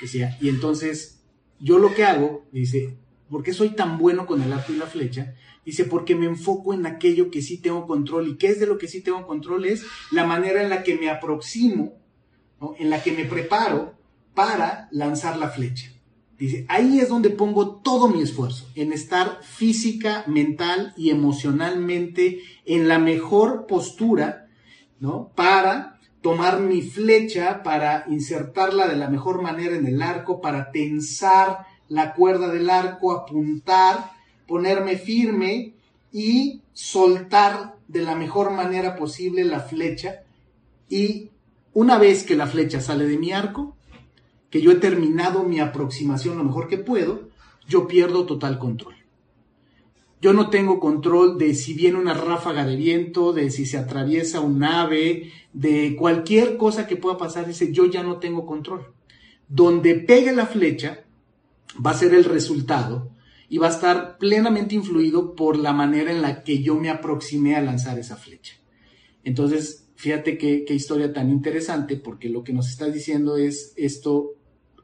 Decía, 0.00 0.38
y 0.40 0.48
entonces 0.48 1.24
yo 1.58 1.80
lo 1.80 1.92
que 1.92 2.04
hago, 2.04 2.46
dice, 2.52 2.96
¿por 3.28 3.42
qué 3.42 3.52
soy 3.52 3.70
tan 3.70 3.98
bueno 3.98 4.24
con 4.24 4.40
el 4.40 4.52
arco 4.52 4.72
y 4.72 4.76
la 4.76 4.86
flecha? 4.86 5.34
Dice, 5.66 5.84
porque 5.84 6.14
me 6.14 6.26
enfoco 6.26 6.72
en 6.74 6.86
aquello 6.86 7.28
que 7.32 7.42
sí 7.42 7.58
tengo 7.58 7.88
control. 7.88 8.28
¿Y 8.28 8.36
qué 8.36 8.48
es 8.48 8.60
de 8.60 8.66
lo 8.66 8.78
que 8.78 8.86
sí 8.86 9.00
tengo 9.00 9.26
control? 9.26 9.64
Es 9.64 9.84
la 10.12 10.24
manera 10.26 10.62
en 10.62 10.70
la 10.70 10.84
que 10.84 10.96
me 10.96 11.10
aproximo, 11.10 11.94
en 12.78 12.88
la 12.88 13.02
que 13.02 13.10
me 13.10 13.24
preparo 13.24 13.98
para 14.32 14.88
lanzar 14.92 15.36
la 15.38 15.48
flecha. 15.48 15.92
Dice, 16.42 16.66
ahí 16.68 16.98
es 16.98 17.08
donde 17.08 17.30
pongo 17.30 17.76
todo 17.76 18.08
mi 18.08 18.20
esfuerzo, 18.20 18.66
en 18.74 18.92
estar 18.92 19.38
física, 19.42 20.24
mental 20.26 20.92
y 20.96 21.10
emocionalmente 21.10 22.40
en 22.64 22.88
la 22.88 22.98
mejor 22.98 23.68
postura, 23.68 24.48
¿no? 24.98 25.30
Para 25.36 26.00
tomar 26.20 26.58
mi 26.58 26.82
flecha, 26.82 27.62
para 27.62 28.06
insertarla 28.08 28.88
de 28.88 28.96
la 28.96 29.08
mejor 29.08 29.40
manera 29.40 29.76
en 29.76 29.86
el 29.86 30.02
arco, 30.02 30.40
para 30.40 30.72
tensar 30.72 31.58
la 31.88 32.12
cuerda 32.12 32.48
del 32.48 32.70
arco, 32.70 33.12
apuntar, 33.12 34.10
ponerme 34.48 34.96
firme 34.96 35.74
y 36.10 36.62
soltar 36.72 37.76
de 37.86 38.02
la 38.02 38.16
mejor 38.16 38.50
manera 38.50 38.96
posible 38.96 39.44
la 39.44 39.60
flecha. 39.60 40.24
Y 40.88 41.30
una 41.72 41.98
vez 41.98 42.24
que 42.24 42.34
la 42.34 42.48
flecha 42.48 42.80
sale 42.80 43.06
de 43.06 43.16
mi 43.16 43.30
arco, 43.30 43.76
que 44.52 44.60
yo 44.60 44.70
he 44.70 44.76
terminado 44.76 45.44
mi 45.44 45.60
aproximación 45.60 46.36
lo 46.36 46.44
mejor 46.44 46.68
que 46.68 46.76
puedo, 46.76 47.30
yo 47.66 47.88
pierdo 47.88 48.26
total 48.26 48.58
control. 48.58 48.94
Yo 50.20 50.34
no 50.34 50.50
tengo 50.50 50.78
control 50.78 51.38
de 51.38 51.54
si 51.54 51.72
viene 51.72 51.98
una 51.98 52.12
ráfaga 52.12 52.66
de 52.66 52.76
viento, 52.76 53.32
de 53.32 53.50
si 53.50 53.64
se 53.64 53.78
atraviesa 53.78 54.40
un 54.40 54.62
ave, 54.62 55.32
de 55.54 55.96
cualquier 55.96 56.58
cosa 56.58 56.86
que 56.86 56.96
pueda 56.96 57.16
pasar. 57.16 57.46
Dice, 57.46 57.72
yo 57.72 57.86
ya 57.86 58.02
no 58.02 58.18
tengo 58.18 58.44
control. 58.44 58.92
Donde 59.48 59.94
pegue 59.94 60.32
la 60.32 60.44
flecha 60.44 61.06
va 61.84 61.92
a 61.92 61.94
ser 61.94 62.12
el 62.12 62.24
resultado 62.24 63.10
y 63.48 63.56
va 63.56 63.68
a 63.68 63.70
estar 63.70 64.18
plenamente 64.18 64.74
influido 64.74 65.34
por 65.34 65.56
la 65.56 65.72
manera 65.72 66.12
en 66.12 66.20
la 66.20 66.44
que 66.44 66.62
yo 66.62 66.74
me 66.76 66.90
aproximé 66.90 67.56
a 67.56 67.62
lanzar 67.62 67.98
esa 67.98 68.16
flecha. 68.16 68.56
Entonces, 69.24 69.88
fíjate 69.96 70.36
qué, 70.36 70.66
qué 70.66 70.74
historia 70.74 71.10
tan 71.10 71.30
interesante, 71.30 71.96
porque 71.96 72.28
lo 72.28 72.44
que 72.44 72.52
nos 72.52 72.68
está 72.68 72.90
diciendo 72.90 73.38
es 73.38 73.72
esto 73.76 74.34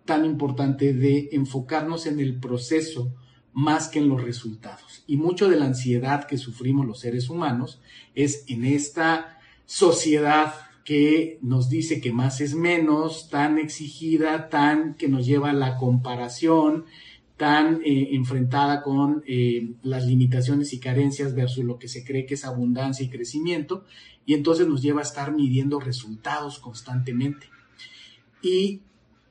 tan 0.08 0.24
importante 0.24 0.94
de 0.94 1.28
enfocarnos 1.32 2.06
en 2.06 2.18
el 2.18 2.40
proceso 2.40 3.12
más 3.52 3.88
que 3.88 3.98
en 3.98 4.08
los 4.08 4.22
resultados. 4.22 5.04
Y 5.06 5.18
mucho 5.18 5.50
de 5.50 5.58
la 5.58 5.66
ansiedad 5.66 6.26
que 6.26 6.38
sufrimos 6.38 6.86
los 6.86 7.00
seres 7.00 7.28
humanos 7.28 7.78
es 8.14 8.44
en 8.46 8.64
esta 8.64 9.38
sociedad 9.66 10.54
que 10.82 11.38
nos 11.42 11.68
dice 11.68 12.00
que 12.00 12.10
más 12.10 12.40
es 12.40 12.54
menos, 12.54 13.28
tan 13.28 13.58
exigida, 13.58 14.48
tan 14.48 14.94
que 14.94 15.08
nos 15.08 15.26
lleva 15.26 15.50
a 15.50 15.52
la 15.52 15.76
comparación, 15.76 16.86
tan 17.36 17.82
eh, 17.84 18.08
enfrentada 18.12 18.80
con 18.82 19.22
eh, 19.26 19.74
las 19.82 20.06
limitaciones 20.06 20.72
y 20.72 20.80
carencias 20.80 21.34
versus 21.34 21.66
lo 21.66 21.78
que 21.78 21.88
se 21.88 22.02
cree 22.02 22.24
que 22.24 22.32
es 22.32 22.46
abundancia 22.46 23.04
y 23.04 23.10
crecimiento, 23.10 23.84
y 24.24 24.32
entonces 24.32 24.66
nos 24.66 24.80
lleva 24.80 25.00
a 25.00 25.04
estar 25.04 25.34
midiendo 25.34 25.78
resultados 25.80 26.60
constantemente. 26.60 27.46
Y 28.40 28.80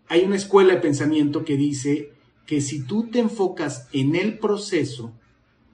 hay 0.10 0.24
una 0.24 0.36
escuela 0.36 0.74
de 0.74 0.82
pensamiento 0.82 1.44
que 1.44 1.58
dice 1.58 2.12
que 2.46 2.62
si 2.62 2.84
tú 2.84 3.10
te 3.12 3.20
enfocas 3.20 3.88
en 3.92 4.16
el 4.16 4.40
proceso, 4.40 5.12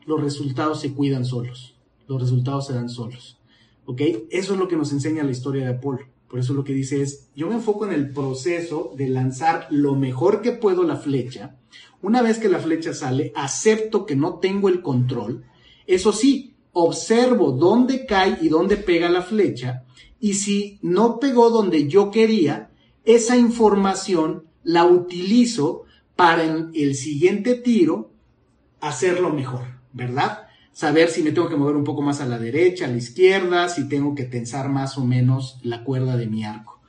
los 0.05 0.21
resultados 0.21 0.81
se 0.81 0.93
cuidan 0.93 1.25
solos, 1.25 1.75
los 2.07 2.21
resultados 2.21 2.67
se 2.67 2.73
dan 2.73 2.89
solos. 2.89 3.39
¿Ok? 3.85 4.01
Eso 4.31 4.53
es 4.53 4.59
lo 4.59 4.67
que 4.67 4.77
nos 4.77 4.91
enseña 4.91 5.23
la 5.23 5.31
historia 5.31 5.65
de 5.65 5.71
Apolo. 5.75 6.07
Por 6.27 6.39
eso 6.39 6.53
lo 6.53 6.63
que 6.63 6.73
dice 6.73 7.01
es, 7.01 7.27
yo 7.35 7.47
me 7.47 7.55
enfoco 7.55 7.85
en 7.85 7.93
el 7.93 8.11
proceso 8.11 8.93
de 8.97 9.07
lanzar 9.07 9.67
lo 9.69 9.95
mejor 9.95 10.41
que 10.41 10.51
puedo 10.51 10.83
la 10.83 10.95
flecha. 10.95 11.57
Una 12.01 12.21
vez 12.21 12.39
que 12.39 12.49
la 12.49 12.59
flecha 12.59 12.93
sale, 12.93 13.31
acepto 13.35 14.05
que 14.05 14.15
no 14.15 14.39
tengo 14.39 14.67
el 14.67 14.81
control. 14.81 15.45
Eso 15.85 16.11
sí, 16.11 16.55
observo 16.71 17.51
dónde 17.51 18.05
cae 18.07 18.39
y 18.41 18.49
dónde 18.49 18.77
pega 18.77 19.09
la 19.09 19.21
flecha. 19.21 19.83
Y 20.19 20.33
si 20.33 20.79
no 20.81 21.19
pegó 21.19 21.51
donde 21.51 21.87
yo 21.87 22.09
quería, 22.09 22.71
esa 23.05 23.37
información 23.37 24.43
la 24.63 24.85
utilizo 24.85 25.83
para 26.15 26.43
en 26.45 26.71
el 26.73 26.95
siguiente 26.95 27.55
tiro 27.55 28.11
hacerlo 28.79 29.31
mejor, 29.31 29.65
¿verdad? 29.91 30.47
Saber 30.71 31.09
si 31.09 31.21
me 31.21 31.31
tengo 31.31 31.49
que 31.49 31.55
mover 31.55 31.75
un 31.75 31.83
poco 31.83 32.01
más 32.01 32.21
a 32.21 32.25
la 32.25 32.39
derecha, 32.39 32.85
a 32.85 32.89
la 32.89 32.97
izquierda, 32.97 33.69
si 33.69 33.87
tengo 33.87 34.15
que 34.15 34.23
tensar 34.23 34.69
más 34.69 34.97
o 34.97 35.05
menos 35.05 35.59
la 35.63 35.83
cuerda 35.83 36.17
de 36.17 36.27
mi 36.27 36.43
arco. 36.43 36.81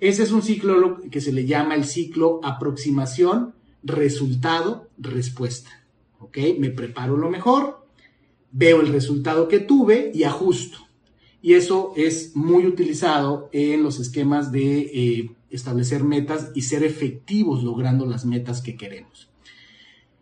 Ese 0.00 0.22
es 0.22 0.32
un 0.32 0.42
ciclo 0.42 1.00
que 1.10 1.20
se 1.20 1.32
le 1.32 1.46
llama 1.46 1.74
el 1.74 1.84
ciclo 1.84 2.40
aproximación, 2.42 3.54
resultado, 3.82 4.88
respuesta. 4.98 5.70
¿Ok? 6.18 6.38
Me 6.58 6.70
preparo 6.70 7.16
lo 7.16 7.30
mejor, 7.30 7.86
veo 8.52 8.80
el 8.80 8.88
resultado 8.88 9.48
que 9.48 9.60
tuve 9.60 10.10
y 10.14 10.24
ajusto. 10.24 10.78
Y 11.42 11.54
eso 11.54 11.92
es 11.96 12.34
muy 12.34 12.66
utilizado 12.66 13.50
en 13.52 13.82
los 13.82 14.00
esquemas 14.00 14.50
de 14.50 14.80
eh, 14.80 15.30
establecer 15.54 16.04
metas 16.04 16.50
y 16.54 16.62
ser 16.62 16.82
efectivos 16.82 17.62
logrando 17.62 18.06
las 18.06 18.24
metas 18.24 18.60
que 18.60 18.76
queremos. 18.76 19.30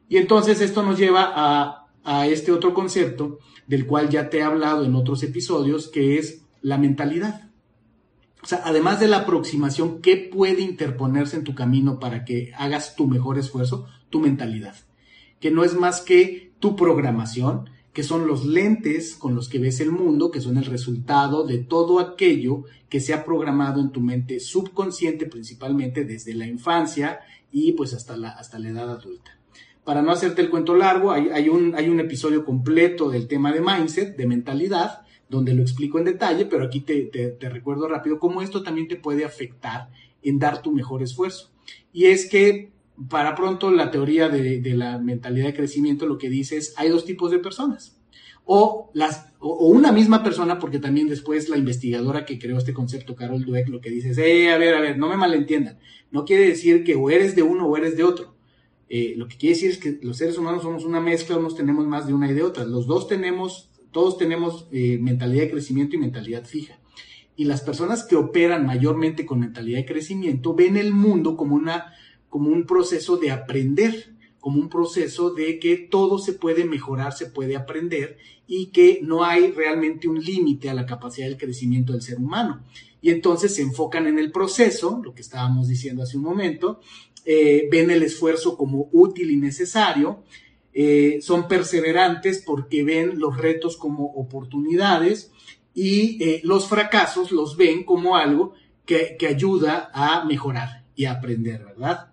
Y 0.08 0.18
entonces 0.18 0.60
esto 0.60 0.82
nos 0.82 0.98
lleva 0.98 1.32
a, 1.34 1.78
este 2.26 2.50
otro 2.50 2.74
concepto 2.74 3.38
del 3.66 3.86
cual 3.86 4.10
ya 4.10 4.28
te 4.28 4.38
he 4.38 4.42
hablado 4.42 4.84
en 4.84 4.94
otros 4.94 5.22
episodios, 5.22 5.88
que 5.88 6.18
es 6.18 6.42
la 6.60 6.76
mentalidad. 6.76 7.48
O 8.42 8.46
sea, 8.46 8.60
además 8.64 8.98
de 8.98 9.06
la 9.06 9.18
aproximación, 9.18 10.02
¿qué 10.02 10.16
puede 10.16 10.62
interponerse 10.62 11.36
en 11.36 11.44
tu 11.44 11.54
camino 11.54 12.00
para 12.00 12.24
que 12.24 12.52
hagas 12.58 12.96
tu 12.96 13.06
mejor 13.06 13.38
esfuerzo? 13.38 13.86
Tu 14.10 14.18
mentalidad, 14.18 14.74
que 15.38 15.50
no 15.52 15.64
es 15.64 15.74
más 15.74 16.00
que 16.00 16.52
tu 16.58 16.74
programación, 16.76 17.70
que 17.92 18.02
son 18.02 18.26
los 18.26 18.46
lentes 18.46 19.14
con 19.14 19.34
los 19.34 19.48
que 19.48 19.58
ves 19.58 19.80
el 19.80 19.92
mundo, 19.92 20.30
que 20.30 20.40
son 20.40 20.56
el 20.56 20.64
resultado 20.64 21.46
de 21.46 21.58
todo 21.58 22.00
aquello 22.00 22.64
que 22.88 23.00
se 23.00 23.12
ha 23.12 23.24
programado 23.24 23.80
en 23.80 23.90
tu 23.90 24.00
mente 24.00 24.40
subconsciente 24.40 25.26
principalmente 25.26 26.04
desde 26.04 26.34
la 26.34 26.46
infancia 26.46 27.20
y 27.50 27.72
pues 27.72 27.92
hasta 27.92 28.16
la, 28.16 28.30
hasta 28.30 28.58
la 28.58 28.70
edad 28.70 28.90
adulta. 28.90 29.38
Para 29.84 30.00
no 30.00 30.12
hacerte 30.12 30.40
el 30.42 30.50
cuento 30.50 30.74
largo, 30.74 31.10
hay, 31.10 31.48
un, 31.48 31.74
hay 31.74 31.88
un 31.88 32.00
episodio 32.00 32.44
completo 32.44 33.10
del 33.10 33.26
tema 33.26 33.52
de 33.52 33.60
mindset, 33.60 34.16
de 34.16 34.26
mentalidad, 34.26 35.02
donde 35.28 35.54
lo 35.54 35.62
explico 35.62 35.98
en 35.98 36.04
detalle, 36.04 36.46
pero 36.46 36.64
aquí 36.64 36.80
te, 36.80 37.02
te 37.06 37.48
recuerdo 37.48 37.88
rápido 37.88 38.18
cómo 38.18 38.42
esto 38.42 38.62
también 38.62 38.86
te 38.86 38.96
puede 38.96 39.24
afectar 39.24 39.88
en 40.22 40.38
dar 40.38 40.62
tu 40.62 40.72
mejor 40.72 41.02
esfuerzo. 41.02 41.50
Y 41.92 42.06
es 42.06 42.28
que 42.28 42.70
para 43.08 43.34
pronto 43.34 43.70
la 43.70 43.90
teoría 43.90 44.28
de, 44.28 44.60
la 44.74 44.98
mentalidad 44.98 45.46
de 45.46 45.54
crecimiento 45.54 46.06
lo 46.06 46.18
que 46.18 46.28
dice 46.28 46.56
es 46.56 46.74
hay 46.76 46.88
dos 46.88 47.04
tipos 47.04 47.30
de 47.30 47.38
personas. 47.38 47.98
O, 48.44 48.90
las, 48.92 49.32
o, 49.38 49.68
una 49.68 49.92
misma 49.92 50.22
persona, 50.22 50.58
porque 50.58 50.80
también 50.80 51.08
después 51.08 51.48
la 51.48 51.56
investigadora 51.56 52.24
que 52.24 52.38
creó 52.38 52.58
este 52.58 52.74
concepto, 52.74 53.14
Carol 53.14 53.44
Dweck, 53.44 53.68
lo 53.68 53.80
que 53.80 53.90
dice 53.90 54.10
es, 54.10 54.18
eh, 54.18 54.50
a 54.50 54.58
ver, 54.58 54.74
a 54.74 54.80
ver, 54.80 54.98
no 54.98 55.08
me 55.08 55.16
malentiendan. 55.16 55.78
No 56.10 56.24
quiere 56.24 56.48
decir 56.48 56.82
que 56.82 56.96
o 56.96 57.08
eres 57.08 57.36
de 57.36 57.42
uno 57.42 57.66
o 57.66 57.76
eres 57.76 57.96
de 57.96 58.04
otro. 58.04 58.34
Eh, 58.88 59.14
lo 59.16 59.28
que 59.28 59.36
quiere 59.36 59.54
decir 59.54 59.70
es 59.70 59.78
que 59.78 59.98
los 60.02 60.18
seres 60.18 60.36
humanos 60.36 60.62
somos 60.62 60.84
una 60.84 61.00
mezcla, 61.00 61.38
unos 61.38 61.56
tenemos 61.56 61.86
más 61.86 62.06
de 62.06 62.14
una 62.14 62.30
y 62.30 62.34
de 62.34 62.42
otra. 62.42 62.64
Los 62.64 62.86
dos 62.86 63.06
tenemos, 63.06 63.70
todos 63.92 64.18
tenemos 64.18 64.66
eh, 64.72 64.98
mentalidad 65.00 65.44
de 65.44 65.50
crecimiento 65.50 65.96
y 65.96 66.00
mentalidad 66.00 66.44
fija. 66.44 66.78
Y 67.36 67.44
las 67.44 67.62
personas 67.62 68.04
que 68.04 68.16
operan 68.16 68.66
mayormente 68.66 69.24
con 69.24 69.40
mentalidad 69.40 69.78
de 69.78 69.86
crecimiento 69.86 70.54
ven 70.54 70.76
el 70.76 70.92
mundo 70.92 71.36
como 71.36 71.54
una 71.54 71.94
como 72.32 72.48
un 72.48 72.64
proceso 72.64 73.18
de 73.18 73.30
aprender. 73.30 74.08
como 74.40 74.58
un 74.58 74.68
proceso 74.68 75.30
de 75.30 75.60
que 75.60 75.76
todo 75.76 76.18
se 76.18 76.32
puede 76.32 76.64
mejorar, 76.64 77.12
se 77.12 77.26
puede 77.26 77.54
aprender 77.54 78.18
y 78.48 78.72
que 78.72 78.98
no 79.00 79.22
hay 79.22 79.52
realmente 79.52 80.08
un 80.08 80.18
límite 80.18 80.68
a 80.68 80.74
la 80.74 80.84
capacidad 80.84 81.28
del 81.28 81.38
crecimiento 81.38 81.92
del 81.92 82.02
ser 82.02 82.18
humano. 82.18 82.64
Y 83.00 83.10
entonces 83.10 83.54
se 83.54 83.62
enfocan 83.62 84.08
en 84.08 84.18
el 84.18 84.32
proceso, 84.32 85.00
lo 85.04 85.14
que 85.14 85.20
estábamos 85.20 85.68
diciendo 85.68 86.02
hace 86.02 86.16
un 86.16 86.24
momento, 86.24 86.80
eh, 87.24 87.68
ven 87.70 87.92
el 87.92 88.02
esfuerzo 88.02 88.56
como 88.56 88.88
útil 88.90 89.30
y 89.30 89.36
necesario, 89.36 90.24
eh, 90.72 91.20
son 91.22 91.46
perseverantes 91.46 92.42
porque 92.44 92.82
ven 92.82 93.20
los 93.20 93.36
retos 93.36 93.76
como 93.76 94.06
oportunidades 94.06 95.30
y 95.72 96.20
eh, 96.20 96.40
los 96.42 96.66
fracasos 96.66 97.30
los 97.30 97.56
ven 97.56 97.84
como 97.84 98.16
algo 98.16 98.54
que, 98.86 99.16
que 99.16 99.28
ayuda 99.28 99.88
a 99.94 100.24
mejorar 100.24 100.82
y 100.96 101.04
a 101.04 101.12
aprender, 101.12 101.64
¿verdad? 101.64 102.11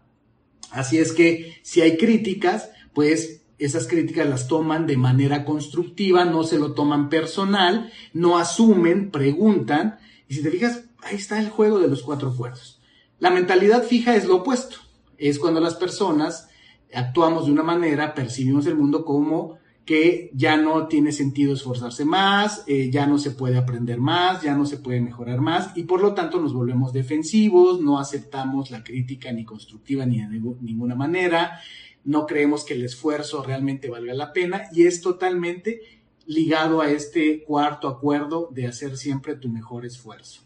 Así 0.72 0.98
es 0.98 1.12
que 1.12 1.56
si 1.64 1.82
hay 1.82 1.98
críticas, 1.98 2.72
pues 2.94 3.44
esas 3.60 3.88
críticas 3.88 4.28
las 4.28 4.48
toman 4.48 4.88
de 4.88 4.98
manera 4.98 5.46
constructiva, 5.46 6.26
no 6.26 6.44
se 6.44 6.58
lo 6.58 6.74
toman 6.74 7.10
personal, 7.10 7.92
no 8.14 8.38
asumen, 8.38 9.12
preguntan, 9.12 10.00
y 10.28 10.36
si 10.36 10.44
te 10.44 10.52
fijas, 10.52 10.86
ahí 11.04 11.16
está 11.16 11.40
el 11.40 11.50
juego 11.50 11.80
de 11.80 11.90
los 11.90 12.02
cuatro 12.02 12.36
cuerdos. 12.36 12.82
La 13.20 13.30
mentalidad 13.30 13.84
fija 13.84 14.16
es 14.16 14.26
lo 14.26 14.38
opuesto, 14.38 14.78
es 15.18 15.40
cuando 15.40 15.60
las 15.60 15.76
personas 15.76 16.48
actuamos 16.94 17.46
de 17.46 17.52
una 17.52 17.64
manera, 17.64 18.16
percibimos 18.16 18.66
el 18.66 18.76
mundo 18.76 19.04
como 19.04 19.59
que 19.90 20.30
ya 20.36 20.56
no 20.56 20.88
tiene 20.88 21.12
sentido 21.12 21.52
esforzarse 21.52 22.06
más, 22.06 22.64
eh, 22.68 22.92
ya 22.92 23.08
no 23.08 23.18
se 23.18 23.32
puede 23.32 23.58
aprender 23.58 24.00
más, 24.00 24.44
ya 24.44 24.54
no 24.54 24.68
se 24.68 24.78
puede 24.78 25.02
mejorar 25.02 25.42
más 25.42 25.76
y 25.76 25.86
por 25.86 26.00
lo 26.00 26.14
tanto 26.14 26.40
nos 26.40 26.54
volvemos 26.54 26.94
defensivos, 26.94 27.82
no 27.82 27.98
aceptamos 27.98 28.70
la 28.70 28.84
crítica 28.84 29.32
ni 29.32 29.46
constructiva 29.46 30.06
ni 30.06 30.22
de 30.22 30.40
ninguna 30.62 30.94
manera, 30.94 31.60
no 32.04 32.28
creemos 32.28 32.66
que 32.66 32.76
el 32.76 32.86
esfuerzo 32.86 33.42
realmente 33.42 33.90
valga 33.90 34.14
la 34.14 34.32
pena 34.32 34.66
y 34.72 34.86
es 34.86 35.02
totalmente 35.02 35.82
ligado 36.28 36.82
a 36.82 36.92
este 36.92 37.44
cuarto 37.44 37.88
acuerdo 37.88 38.48
de 38.52 38.68
hacer 38.68 38.96
siempre 38.96 39.38
tu 39.38 39.50
mejor 39.50 39.88
esfuerzo. 39.88 40.44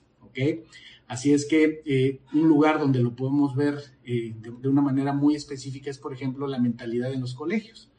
Así 1.05 1.33
es 1.33 1.45
que 1.45 1.81
eh, 1.85 2.21
un 2.33 2.47
lugar 2.47 2.79
donde 2.79 2.99
lo 3.03 3.13
podemos 3.13 3.57
ver 3.57 3.77
eh, 4.05 4.33
de, 4.37 4.69
una 4.69 4.81
manera 4.81 5.11
muy 5.11 5.35
específica 5.35 5.89
es, 5.89 5.97
por 5.97 6.13
ejemplo, 6.13 6.47
la 6.47 6.59
mentalidad 6.59 7.11
en 7.11 7.19
los 7.19 7.35
colegios 7.35 7.92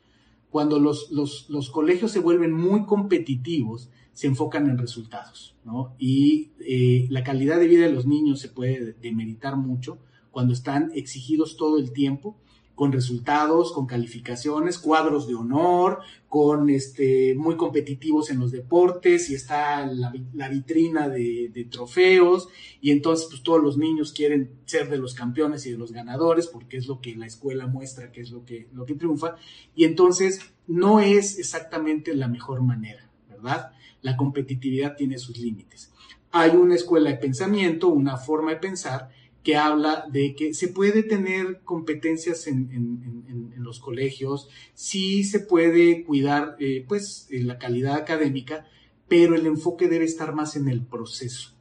cuando 0.54 0.78
los, 0.78 1.10
los, 1.10 1.70
colegios 1.72 2.12
se 2.12 2.20
vuelven 2.20 2.52
muy 2.52 2.84
competitivos, 2.84 3.90
se 4.12 4.28
enfocan 4.28 4.70
en 4.70 4.78
resultados, 4.78 5.56
¿no? 5.64 5.96
Y 5.98 6.52
eh, 6.60 7.08
la 7.10 7.24
calidad 7.24 7.58
de 7.58 7.66
vida 7.66 7.86
de 7.86 7.92
los 7.92 8.06
niños 8.06 8.38
se 8.38 8.50
puede 8.50 8.92
demeritar 9.02 9.56
mucho 9.56 9.98
cuando 10.30 10.52
están 10.52 10.92
exigidos 10.94 11.56
todo 11.56 11.76
el 11.80 11.92
tiempo 11.92 12.36
con 12.74 12.92
resultados, 12.92 13.72
con 13.72 13.86
calificaciones, 13.86 14.78
cuadros 14.78 15.28
de 15.28 15.34
honor, 15.34 16.00
con 16.28 16.68
este, 16.70 17.34
muy 17.36 17.56
competitivos 17.56 18.30
en 18.30 18.40
los 18.40 18.50
deportes 18.50 19.30
y 19.30 19.34
está 19.36 19.86
la, 19.86 20.10
vitrina 20.48 21.08
de, 21.08 21.68
trofeos 21.70 22.48
y 22.80 22.90
entonces 22.90 23.28
pues 23.30 23.42
todos 23.42 23.62
los 23.62 23.78
niños 23.78 24.12
quieren 24.12 24.50
ser 24.64 24.90
de 24.90 24.98
los 24.98 25.14
campeones 25.14 25.64
y 25.66 25.70
de 25.70 25.78
los 25.78 25.92
ganadores 25.92 26.48
porque 26.48 26.76
es 26.76 26.88
lo 26.88 27.00
que 27.00 27.14
la 27.14 27.26
escuela 27.26 27.66
muestra 27.68 28.10
que 28.10 28.20
es 28.20 28.30
lo 28.30 28.44
que, 28.44 28.66
lo 28.72 28.84
que 28.84 28.94
triunfa 28.94 29.36
y 29.76 29.84
entonces 29.84 30.40
no 30.66 30.98
es 30.98 31.38
exactamente 31.38 32.14
la 32.14 32.26
mejor 32.26 32.62
manera, 32.62 33.08
¿verdad? 33.28 33.70
La 34.02 34.16
competitividad 34.16 34.96
tiene 34.96 35.18
sus 35.18 35.38
límites. 35.38 35.92
Hay 36.32 36.50
una 36.50 36.74
escuela 36.74 37.10
de 37.10 37.16
pensamiento, 37.16 37.88
una 37.88 38.16
forma 38.16 38.50
de 38.50 38.56
pensar 38.56 39.10
que 39.44 39.56
habla 39.56 40.06
de 40.10 40.34
que 40.34 40.54
se 40.54 40.68
puede 40.68 41.02
tener 41.02 41.60
competencias 41.64 42.46
en, 42.48 43.52
los 43.56 43.78
colegios, 43.78 44.48
sí 44.74 45.24
se 45.24 45.40
puede 45.40 46.04
cuidar 46.04 46.56
eh, 46.58 46.84
pues 46.86 47.28
la 47.30 47.58
calidad 47.58 47.94
académica, 47.94 48.66
pero 49.08 49.34
el 49.34 49.46
enfoque 49.46 49.88
debe 49.88 50.04
estar 50.04 50.34
más 50.34 50.56
en 50.56 50.68
el 50.68 50.84
proceso, 50.84 51.54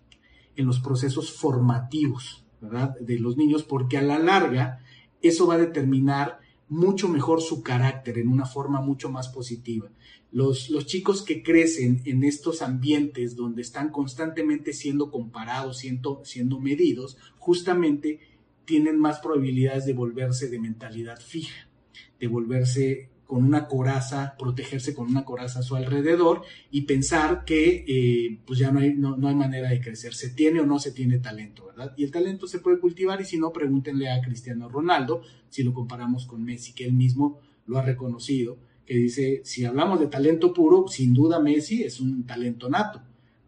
en 0.58 0.66
los 0.66 0.82
procesos 0.82 1.32
formativos, 1.32 2.44
¿verdad? 2.60 2.98
De 3.00 3.20
los 3.20 3.38
niños, 3.38 3.64
porque 3.64 3.98
a 3.98 4.02
la 4.02 4.20
larga 4.20 4.82
eso 5.22 5.48
va 5.48 5.54
a 5.54 5.60
determinar 5.60 6.40
mucho 6.68 7.08
mejor 7.08 7.42
su 7.42 7.64
carácter 7.64 8.18
en 8.18 8.28
una 8.28 8.46
forma 8.46 8.82
mucho 8.82 9.10
más 9.10 9.30
positiva. 9.30 9.90
Los, 10.34 10.68
chicos 10.88 11.22
que 11.22 11.44
crecen 11.44 12.02
en 12.06 12.24
estos 12.24 12.64
ambientes 12.64 13.36
donde 13.36 13.62
están 13.62 13.92
constantemente 13.92 14.74
siendo 14.74 15.12
comparados, 15.12 15.78
siendo, 15.78 16.22
siendo 16.26 16.60
medidos, 16.60 17.18
justamente 17.38 18.20
tienen 18.66 18.98
más 18.98 19.20
probabilidades 19.20 19.86
de 19.86 19.94
volverse 19.94 20.50
de 20.50 20.60
mentalidad 20.60 21.22
fija, 21.22 21.70
de 22.20 22.28
volverse 22.28 23.10
con 23.28 23.44
una 23.44 23.68
coraza, 23.68 24.36
protegerse 24.40 24.96
con 24.96 25.08
una 25.08 25.24
coraza 25.24 25.60
a 25.60 25.64
su 25.64 25.76
alrededor 25.76 26.42
y 26.72 26.82
pensar 26.82 27.46
que 27.46 27.86
eh, 27.88 28.40
pues 28.44 28.58
ya 28.58 28.72
no 28.72 28.80
hay, 28.80 28.96
no, 28.96 29.16
no, 29.16 29.28
hay 29.28 29.36
manera 29.36 29.70
de 29.70 29.82
crecer, 29.82 30.16
se 30.16 30.32
tiene 30.32 30.62
o 30.62 30.66
no 30.66 30.80
se 30.80 30.94
tiene 30.94 31.20
talento, 31.20 31.68
¿verdad? 31.68 31.94
Y 31.96 32.06
el 32.06 32.12
talento 32.12 32.48
se 32.48 32.58
puede 32.58 32.80
cultivar 32.80 33.22
y 33.22 33.26
si 33.26 33.38
no, 33.38 33.54
pregúntenle 33.54 34.10
a 34.10 34.20
Cristiano 34.22 34.68
Ronaldo, 34.68 35.22
si 35.50 35.62
lo 35.62 35.76
comparamos 35.76 36.26
con 36.26 36.44
Messi, 36.44 36.74
que 36.74 36.86
él 36.86 36.94
mismo 36.94 37.40
lo 37.68 37.78
ha 37.78 37.84
reconocido 37.84 38.58
que 38.86 38.96
dice, 38.96 39.42
si 39.44 39.66
hablamos 39.66 40.00
de 40.00 40.08
talento 40.08 40.54
puro, 40.54 40.88
sin 40.88 41.14
duda 41.14 41.40
Messi 41.40 41.84
es 41.84 42.00
un 42.00 42.26
talento 42.26 42.70
nato. 42.70 43.02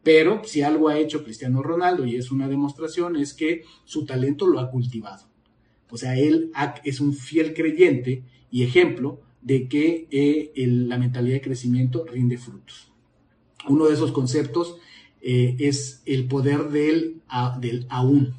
Pero 0.04 0.43
si 0.43 0.62
algo 0.62 0.88
ha 0.88 1.00
hecho 1.00 1.24
Cristiano 1.24 1.63
Ronaldo 1.63 2.06
y 2.06 2.15
es 2.15 2.32
una 2.32 2.48
demostración 2.48 3.15
es 3.15 3.34
que 3.34 3.63
su 3.86 4.06
talento 4.06 4.45
lo 4.45 4.60
ha 4.60 4.69
cultivado. 4.69 5.28
O 5.89 5.98
sea, 5.98 6.17
él 6.17 6.52
es 6.84 7.00
un 7.00 7.13
fiel 7.13 7.54
creyente 7.54 8.24
y 8.52 8.63
ejemplo 8.63 9.21
de 9.41 9.67
que 9.67 10.08
eh, 10.12 10.52
la 10.56 10.98
mentalidad 10.98 11.36
de 11.36 11.41
crecimiento 11.41 12.06
rinde 12.06 12.38
frutos. 12.38 12.91
Uno 13.67 13.86
de 13.86 13.93
esos 13.93 14.12
conceptos 14.12 14.78
eh, 15.21 15.56
es 15.60 16.02
el 16.06 16.28
poder 16.28 16.69
del, 16.69 17.21
del 17.60 17.88
aún. 17.89 18.36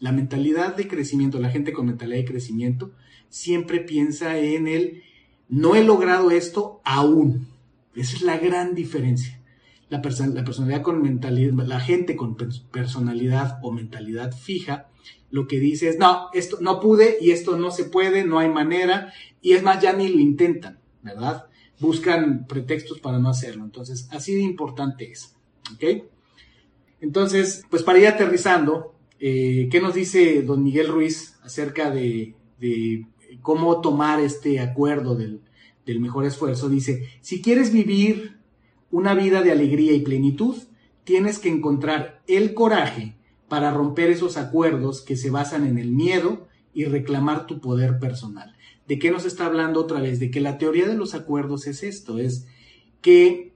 La 0.00 0.12
mentalidad 0.12 0.76
de 0.76 0.88
crecimiento, 0.88 1.40
la 1.40 1.50
gente 1.50 1.72
con 1.72 1.86
mentalidad 1.86 2.18
de 2.18 2.24
crecimiento, 2.24 2.92
siempre 3.28 3.80
piensa 3.80 4.38
en 4.38 4.66
el 4.66 5.02
no 5.48 5.74
he 5.74 5.84
logrado 5.84 6.30
esto 6.30 6.80
aún. 6.84 7.48
Esa 7.94 8.16
es 8.16 8.22
la 8.22 8.38
gran 8.38 8.74
diferencia. 8.74 9.40
La, 9.88 9.98
la 9.98 10.44
personalidad 10.44 10.82
con 10.82 11.02
mentalidad, 11.02 11.52
la 11.66 11.80
gente 11.80 12.14
con 12.14 12.36
personalidad 12.70 13.58
o 13.62 13.72
mentalidad 13.72 14.32
fija, 14.32 14.88
lo 15.30 15.46
que 15.46 15.58
dice 15.58 15.88
es, 15.88 15.98
no, 15.98 16.28
esto 16.32 16.58
no 16.60 16.80
pude 16.80 17.16
y 17.20 17.30
esto 17.30 17.56
no 17.56 17.70
se 17.70 17.84
puede, 17.84 18.24
no 18.24 18.38
hay 18.38 18.48
manera, 18.50 19.12
y 19.40 19.52
es 19.52 19.62
más, 19.62 19.82
ya 19.82 19.92
ni 19.92 20.08
lo 20.08 20.18
intentan, 20.18 20.78
¿verdad? 21.02 21.46
Buscan 21.80 22.46
pretextos 22.46 23.00
para 23.00 23.18
no 23.18 23.30
hacerlo. 23.30 23.64
Entonces, 23.64 24.08
así 24.10 24.34
de 24.34 24.42
importante 24.42 25.10
es. 25.10 25.36
¿Ok? 25.74 26.04
Entonces, 27.00 27.64
pues 27.70 27.82
para 27.82 27.98
ir 27.98 28.08
aterrizando, 28.08 28.94
eh, 29.20 29.68
¿qué 29.70 29.80
nos 29.80 29.94
dice 29.94 30.42
don 30.42 30.62
Miguel 30.62 30.88
Ruiz 30.88 31.38
acerca 31.42 31.90
de 31.90 32.34
cómo 33.42 33.80
tomar 33.80 34.20
este 34.20 34.60
acuerdo 34.60 35.14
del, 35.14 35.40
mejor 36.00 36.26
esfuerzo, 36.26 36.68
dice, 36.68 37.08
si 37.20 37.40
quieres 37.40 37.72
vivir 37.72 38.38
una 38.90 39.14
vida 39.14 39.42
de 39.42 39.52
alegría 39.52 39.92
y 39.92 40.00
plenitud, 40.00 40.56
tienes 41.04 41.38
que 41.38 41.48
encontrar 41.48 42.22
el 42.26 42.52
coraje 42.52 43.16
para 43.48 43.70
romper 43.70 44.10
esos 44.10 44.36
acuerdos 44.36 45.00
que 45.00 45.16
se 45.16 45.30
basan 45.30 45.66
en 45.66 45.78
el 45.78 45.90
miedo 45.90 46.46
y 46.74 46.84
reclamar 46.84 47.46
tu 47.46 47.60
poder 47.60 47.98
personal. 47.98 48.54
¿De 48.86 48.98
qué 48.98 49.10
nos 49.10 49.24
está 49.24 49.46
hablando 49.46 49.80
otra 49.80 50.00
vez? 50.00 50.20
De 50.20 50.30
que 50.30 50.40
la 50.40 50.58
teoría 50.58 50.86
de 50.86 50.94
los 50.94 51.14
acuerdos 51.14 51.66
es 51.66 51.82
esto, 51.82 52.18
es 52.18 52.46
que 53.00 53.54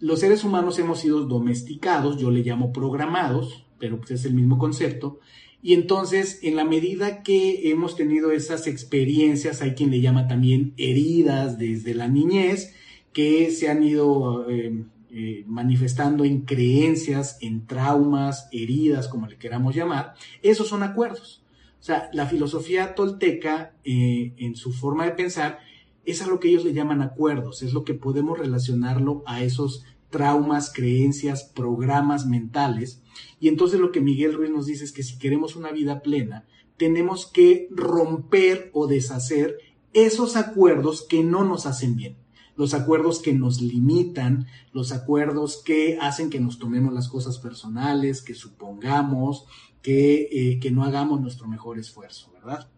los 0.00 0.20
seres 0.20 0.44
humanos 0.44 0.78
hemos 0.78 1.00
sido 1.00 1.24
domesticados, 1.24 2.18
yo 2.18 2.30
le 2.30 2.42
llamo 2.42 2.72
programados, 2.72 3.66
pero 3.78 3.98
pues 3.98 4.12
es 4.12 4.24
el 4.24 4.34
mismo 4.34 4.58
concepto, 4.58 5.20
y 5.66 5.74
entonces, 5.74 6.38
en 6.42 6.54
la 6.54 6.64
medida 6.64 7.24
que 7.24 7.72
hemos 7.72 7.96
tenido 7.96 8.30
esas 8.30 8.68
experiencias, 8.68 9.62
hay 9.62 9.74
quien 9.74 9.90
le 9.90 10.00
llama 10.00 10.28
también 10.28 10.74
heridas 10.76 11.58
desde 11.58 11.92
la 11.92 12.06
niñez, 12.06 12.72
que 13.12 13.50
se 13.50 13.68
han 13.68 13.82
ido 13.82 14.48
eh, 14.48 14.84
eh, 15.10 15.42
manifestando 15.48 16.24
en 16.24 16.42
creencias, 16.42 17.38
en 17.40 17.66
traumas, 17.66 18.48
heridas, 18.52 19.08
como 19.08 19.26
le 19.26 19.38
queramos 19.38 19.74
llamar, 19.74 20.14
esos 20.40 20.68
son 20.68 20.84
acuerdos. 20.84 21.42
O 21.80 21.82
sea, 21.82 22.10
la 22.12 22.26
filosofía 22.26 22.94
tolteca, 22.94 23.74
eh, 23.82 24.34
en 24.36 24.54
su 24.54 24.72
forma 24.72 25.04
de 25.04 25.16
pensar, 25.16 25.58
es 26.04 26.22
a 26.22 26.28
lo 26.28 26.38
que 26.38 26.46
ellos 26.46 26.64
le 26.64 26.74
llaman 26.74 27.02
acuerdos, 27.02 27.64
es 27.64 27.72
lo 27.72 27.82
que 27.82 27.94
podemos 27.94 28.38
relacionarlo 28.38 29.24
a 29.26 29.42
esos 29.42 29.84
traumas, 30.10 30.72
creencias, 30.72 31.44
programas 31.44 32.26
mentales. 32.26 33.02
Y 33.40 33.48
entonces 33.48 33.80
lo 33.80 33.92
que 33.92 34.00
Miguel 34.00 34.34
Ruiz 34.34 34.50
nos 34.50 34.66
dice 34.66 34.84
es 34.84 34.92
que 34.92 35.02
si 35.02 35.18
queremos 35.18 35.56
una 35.56 35.72
vida 35.72 36.00
plena, 36.00 36.46
tenemos 36.76 37.26
que 37.26 37.68
romper 37.70 38.70
o 38.72 38.86
deshacer 38.86 39.58
esos 39.92 40.36
acuerdos 40.36 41.02
que 41.02 41.22
no 41.22 41.44
nos 41.44 41.66
hacen 41.66 41.96
bien, 41.96 42.16
los 42.54 42.74
acuerdos 42.74 43.20
que 43.20 43.32
nos 43.32 43.62
limitan, 43.62 44.46
los 44.72 44.92
acuerdos 44.92 45.62
que 45.64 45.98
hacen 46.00 46.28
que 46.28 46.40
nos 46.40 46.58
tomemos 46.58 46.92
las 46.92 47.08
cosas 47.08 47.38
personales, 47.38 48.20
que 48.20 48.34
supongamos, 48.34 49.46
que, 49.82 50.28
eh, 50.30 50.58
que 50.60 50.70
no 50.70 50.84
hagamos 50.84 51.20
nuestro 51.20 51.48
mejor 51.48 51.78
esfuerzo, 51.78 52.30
¿verdad? 52.32 52.68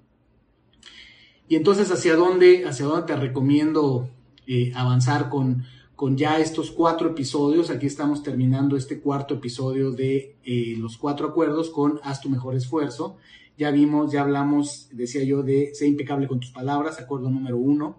Y 1.48 1.56
entonces, 1.56 1.90
¿hacia 1.90 2.14
dónde, 2.14 2.66
hacia 2.66 2.86
dónde 2.86 3.06
te 3.06 3.16
recomiendo 3.16 4.10
eh, 4.46 4.72
avanzar 4.74 5.30
con, 5.30 5.64
con 5.98 6.16
ya 6.16 6.38
estos 6.38 6.70
cuatro 6.70 7.08
episodios? 7.08 7.70
Aquí 7.70 7.86
estamos 7.86 8.22
terminando 8.22 8.76
este 8.76 9.00
cuarto 9.00 9.34
episodio 9.34 9.90
de 9.90 10.36
eh, 10.44 10.76
los 10.78 10.96
cuatro 10.96 11.26
acuerdos 11.26 11.70
con 11.70 11.98
Haz 12.04 12.20
tu 12.20 12.30
mejor 12.30 12.54
esfuerzo. 12.54 13.16
Ya 13.56 13.72
vimos, 13.72 14.12
ya 14.12 14.20
hablamos, 14.22 14.88
decía 14.92 15.24
yo, 15.24 15.42
de 15.42 15.74
ser 15.74 15.88
impecable 15.88 16.28
con 16.28 16.38
tus 16.38 16.52
palabras, 16.52 17.00
acuerdo 17.00 17.30
número 17.30 17.56
uno. 17.56 17.98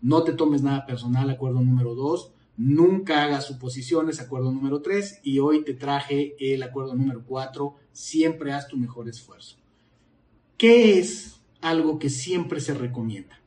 No 0.00 0.22
te 0.22 0.32
tomes 0.32 0.62
nada 0.62 0.86
personal, 0.86 1.28
acuerdo 1.28 1.60
número 1.60 1.96
dos. 1.96 2.30
Nunca 2.56 3.24
hagas 3.24 3.46
suposiciones, 3.48 4.20
acuerdo 4.20 4.52
número 4.52 4.80
tres. 4.80 5.18
Y 5.24 5.40
hoy 5.40 5.64
te 5.64 5.74
traje 5.74 6.36
el 6.38 6.62
acuerdo 6.62 6.94
número 6.94 7.24
cuatro. 7.26 7.74
Siempre 7.90 8.52
haz 8.52 8.68
tu 8.68 8.76
mejor 8.76 9.08
esfuerzo. 9.08 9.56
¿Qué 10.56 11.00
es 11.00 11.40
algo 11.60 11.98
que 11.98 12.10
siempre 12.10 12.60
se 12.60 12.74
recomienda. 12.74 13.40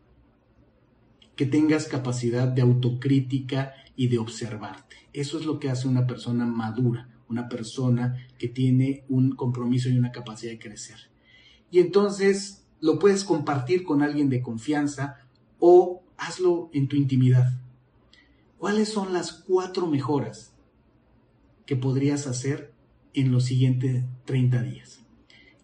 Que 1.38 1.46
tengas 1.46 1.88
capacidad 1.88 2.48
de 2.48 2.62
autocrítica 2.62 3.74
y 3.96 4.08
de 4.08 4.20
observarte. 4.20 4.96
Eso 5.14 5.40
es 5.40 5.46
lo 5.46 5.60
que 5.60 5.70
hace 5.70 5.88
una 5.88 6.08
persona 6.08 6.46
madura, 6.46 7.10
una 7.30 7.48
persona 7.48 8.28
que 8.38 8.48
tiene 8.48 9.06
un 9.10 9.36
compromiso 9.36 9.90
y 9.90 9.98
una 9.98 10.12
capacidad 10.12 10.52
de 10.52 10.60
crecer. 10.60 10.98
Y 11.72 11.80
entonces 11.80 12.66
lo 12.80 13.00
puedes 13.00 13.24
compartir 13.24 13.84
con 13.84 14.02
alguien 14.02 14.30
de 14.30 14.42
confianza 14.42 15.18
o 15.60 16.04
hazlo 16.18 16.70
en 16.74 16.88
tu 16.88 16.96
intimidad. 16.96 17.54
¿Cuáles 18.58 18.90
son 18.90 19.14
las 19.14 19.32
cuatro 19.32 19.88
mejoras 19.88 20.54
que 21.66 21.76
podrías 21.76 22.28
hacer 22.28 22.74
en 23.14 23.32
los 23.32 23.46
siguientes 23.46 24.04
30 24.26 24.64
días? 24.64 25.04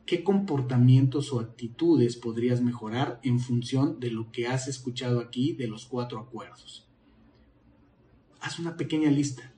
qué 0.09 0.23
comportamientos 0.23 1.31
o 1.31 1.39
actitudes 1.39 2.17
podrías 2.17 2.61
mejorar 2.61 3.19
en 3.21 3.39
función 3.39 3.99
de 3.99 4.09
lo 4.09 4.31
que 4.31 4.47
has 4.47 4.67
escuchado 4.67 5.19
aquí 5.19 5.53
de 5.53 5.67
los 5.67 5.85
cuatro 5.85 6.17
acuerdos. 6.17 6.88
Haz 8.41 8.59
una 8.59 8.77
pequeña 8.77 9.09
lista. 9.09 9.53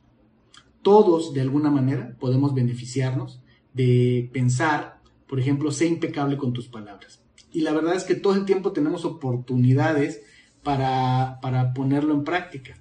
Todos, 0.82 1.34
de 1.34 1.42
alguna 1.42 1.70
manera, 1.70 2.16
podemos 2.20 2.54
beneficiarnos 2.54 3.42
de 3.74 4.30
pensar, 4.34 5.02
por 5.28 5.40
ejemplo, 5.40 5.72
sé 5.72 5.86
impecable 5.86 6.38
con 6.38 6.54
tus 6.54 6.68
palabras. 6.68 7.22
Y 7.52 7.62
la 7.62 7.74
verdad 7.74 7.96
es 7.96 8.04
que 8.04 8.16
todo 8.16 8.36
el 8.36 8.46
tiempo 8.46 8.72
tenemos 8.72 9.06
oportunidades 9.06 10.22
para, 10.64 11.40
ponerlo 11.76 12.14
en 12.14 12.24
práctica. 12.24 12.78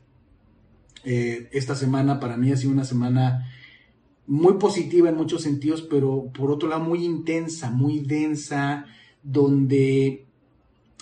Eh, 1.04 1.48
esta 1.52 1.74
semana 1.74 2.20
para 2.20 2.36
mí 2.36 2.52
ha 2.52 2.56
sido 2.56 2.72
una 2.72 2.84
semana 2.84 3.50
muy 4.26 4.54
positiva 4.54 5.08
en 5.08 5.16
muchos 5.16 5.42
sentidos, 5.42 5.82
pero 5.82 6.30
por 6.32 6.50
otro 6.50 6.68
lado 6.68 6.84
muy 6.84 7.04
intensa, 7.04 7.70
muy 7.70 8.00
densa, 8.00 8.86
donde 9.22 10.26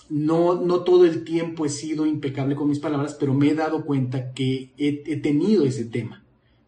no, 0.09 0.55
no 0.55 0.81
todo 0.85 1.05
el 1.05 1.25
tiempo 1.25 1.67
he 1.67 1.69
sido 1.69 2.07
impecable 2.07 2.57
con 2.57 2.69
mis 2.69 2.79
palabras, 2.79 3.17
pero 3.19 3.35
me 3.35 3.49
he 3.49 3.55
dado 3.55 3.85
cuenta 3.85 4.33
que 4.33 4.73
he, 4.79 5.03
he 5.07 5.17
tenido 5.17 5.65
ese 5.65 5.85
tema, 5.85 6.25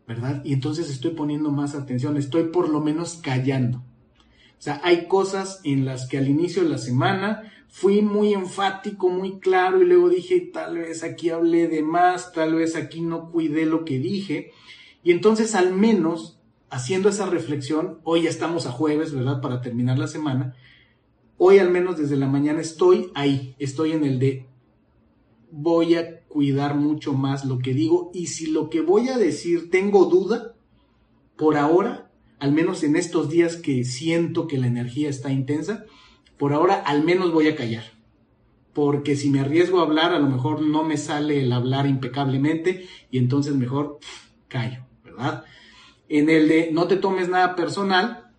¿verdad? 0.07 0.42
Y 0.44 0.53
entonces 0.53 0.90
estoy 0.90 1.12
poniendo 1.12 1.50
más 1.50 1.74
atención, 1.74 2.16
estoy 2.16 2.44
por 2.44 2.68
lo 2.68 2.81
menos 2.81 3.14
callando. 3.22 3.79
O 3.79 4.62
sea, 4.62 4.81
hay 4.85 5.07
cosas 5.07 5.61
en 5.64 5.87
las 5.87 6.07
que 6.07 6.18
al 6.18 6.29
inicio 6.29 6.62
de 6.62 6.68
la 6.68 6.79
semana 6.79 7.50
fui 7.68 8.03
muy 8.03 8.35
enfático, 8.35 9.09
muy 9.09 9.38
claro 9.38 9.81
y 9.81 9.87
luego 9.87 10.11
dije, 10.11 10.40
tal 10.53 10.76
vez 10.76 11.03
aquí 11.03 11.31
hablé 11.31 11.68
de 11.68 11.83
más, 11.83 12.33
tal 12.33 12.57
vez 12.57 12.76
aquí 12.76 13.00
no 13.00 13.31
cuidé 13.31 13.64
lo 13.64 13.85
que 13.85 13.98
dije. 13.98 14.50
Y 15.03 15.12
entonces 15.12 15.55
al 15.55 15.72
menos 15.72 16.40
haciendo 16.68 17.09
esa 17.09 17.26
reflexión, 17.26 18.00
hoy 18.05 18.22
ya 18.22 18.31
estamos 18.31 18.66
a 18.66 18.72
jueves, 18.72 19.14
¿verdad? 19.14 19.40
Para 19.40 19.61
terminar 19.61 19.98
la 19.98 20.07
semana. 20.09 20.55
Hoy 21.42 21.59
al 21.59 21.70
menos 21.70 21.96
desde 21.96 22.16
la 22.16 22.26
mañana 22.26 22.61
estoy 22.61 23.11
ahí, 23.14 23.55
estoy 23.59 23.92
en 23.92 24.05
el 24.05 24.18
de 24.18 24.46
voy 25.50 25.94
a 25.94 26.20
cuidar 26.29 26.74
mucho 26.74 27.14
más 27.14 27.46
lo 27.46 27.61
que 27.61 27.72
digo 27.72 28.11
y 28.12 28.26
si 28.26 28.48
lo 28.48 28.68
que 28.68 28.83
voy 28.83 29.09
a 29.09 29.16
decir 29.16 29.70
tengo 29.70 30.05
duda, 30.05 30.55
por 31.38 31.57
ahora, 31.57 32.11
al 32.40 32.53
menos 32.53 32.83
en 32.83 32.94
estos 32.94 33.31
días 33.31 33.57
que 33.57 33.85
siento 33.85 34.48
que 34.48 34.59
la 34.59 34.66
energía 34.66 35.09
está 35.09 35.33
intensa, 35.33 35.87
por 36.37 36.53
ahora 36.53 36.74
al 36.74 37.05
menos 37.05 37.33
voy 37.33 37.48
a 37.48 37.57
callar. 37.57 37.85
Porque 38.74 39.16
si 39.16 39.31
me 39.31 39.40
arriesgo 39.40 39.81
a 39.81 39.85
hablar, 39.85 40.12
a 40.12 40.18
lo 40.18 40.29
mejor 40.29 40.61
no 40.61 40.85
me 40.85 40.98
sale 40.98 41.42
el 41.42 41.55
hablar 41.55 41.87
impecablemente 41.87 42.87
y 43.11 43.16
entonces 43.16 43.55
mejor 43.55 43.98
callo, 44.48 44.85
¿verdad? 45.03 45.44
En 46.11 46.29
el 46.29 46.48
de 46.48 46.68
no 46.70 46.87
te 46.87 46.98
tomes 46.98 47.31
nada 47.31 47.57
personal, 47.57 48.31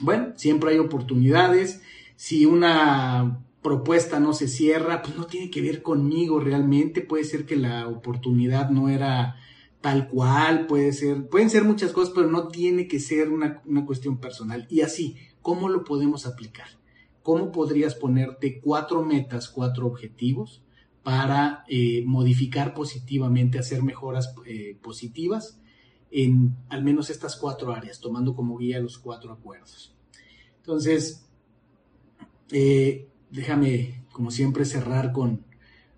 bueno, 0.00 0.32
siempre 0.34 0.72
hay 0.72 0.78
oportunidades. 0.78 1.80
Si 2.24 2.46
una 2.46 3.44
propuesta 3.60 4.18
no 4.18 4.32
se 4.32 4.48
cierra, 4.48 5.02
pues 5.02 5.14
no 5.14 5.26
tiene 5.26 5.50
que 5.50 5.60
ver 5.60 5.82
conmigo 5.82 6.40
realmente. 6.40 7.02
Puede 7.02 7.24
ser 7.24 7.44
que 7.44 7.54
la 7.54 7.86
oportunidad 7.86 8.70
no 8.70 8.88
era 8.88 9.36
tal 9.82 10.08
cual, 10.08 10.66
puede 10.66 10.94
ser, 10.94 11.28
pueden 11.28 11.50
ser 11.50 11.64
muchas 11.64 11.92
cosas, 11.92 12.14
pero 12.14 12.30
no 12.30 12.48
tiene 12.48 12.88
que 12.88 12.98
ser 12.98 13.28
una, 13.28 13.62
cuestión 13.84 14.20
personal. 14.20 14.66
Y 14.70 14.80
así, 14.80 15.18
¿cómo 15.42 15.68
lo 15.68 15.84
podemos 15.84 16.24
aplicar? 16.24 16.68
¿Cómo 17.22 17.52
podrías 17.52 17.94
ponerte 17.94 18.58
cuatro 18.58 19.02
metas, 19.02 19.50
cuatro 19.50 19.86
objetivos 19.86 20.62
para 21.02 21.62
eh, 21.68 22.04
modificar 22.06 22.72
positivamente, 22.72 23.58
hacer 23.58 23.82
mejoras 23.82 24.34
eh, 24.46 24.78
positivas 24.82 25.60
en 26.10 26.56
al 26.70 26.82
menos 26.82 27.10
estas 27.10 27.36
cuatro 27.36 27.74
áreas, 27.74 28.00
tomando 28.00 28.34
como 28.34 28.56
guía 28.56 28.80
los 28.80 28.96
cuatro 28.96 29.30
acuerdos. 29.30 29.94
Entonces, 30.56 31.24
eh, 32.54 33.08
déjame, 33.30 34.04
como 34.12 34.30
siempre, 34.30 34.64
cerrar 34.64 35.12
con, 35.12 35.44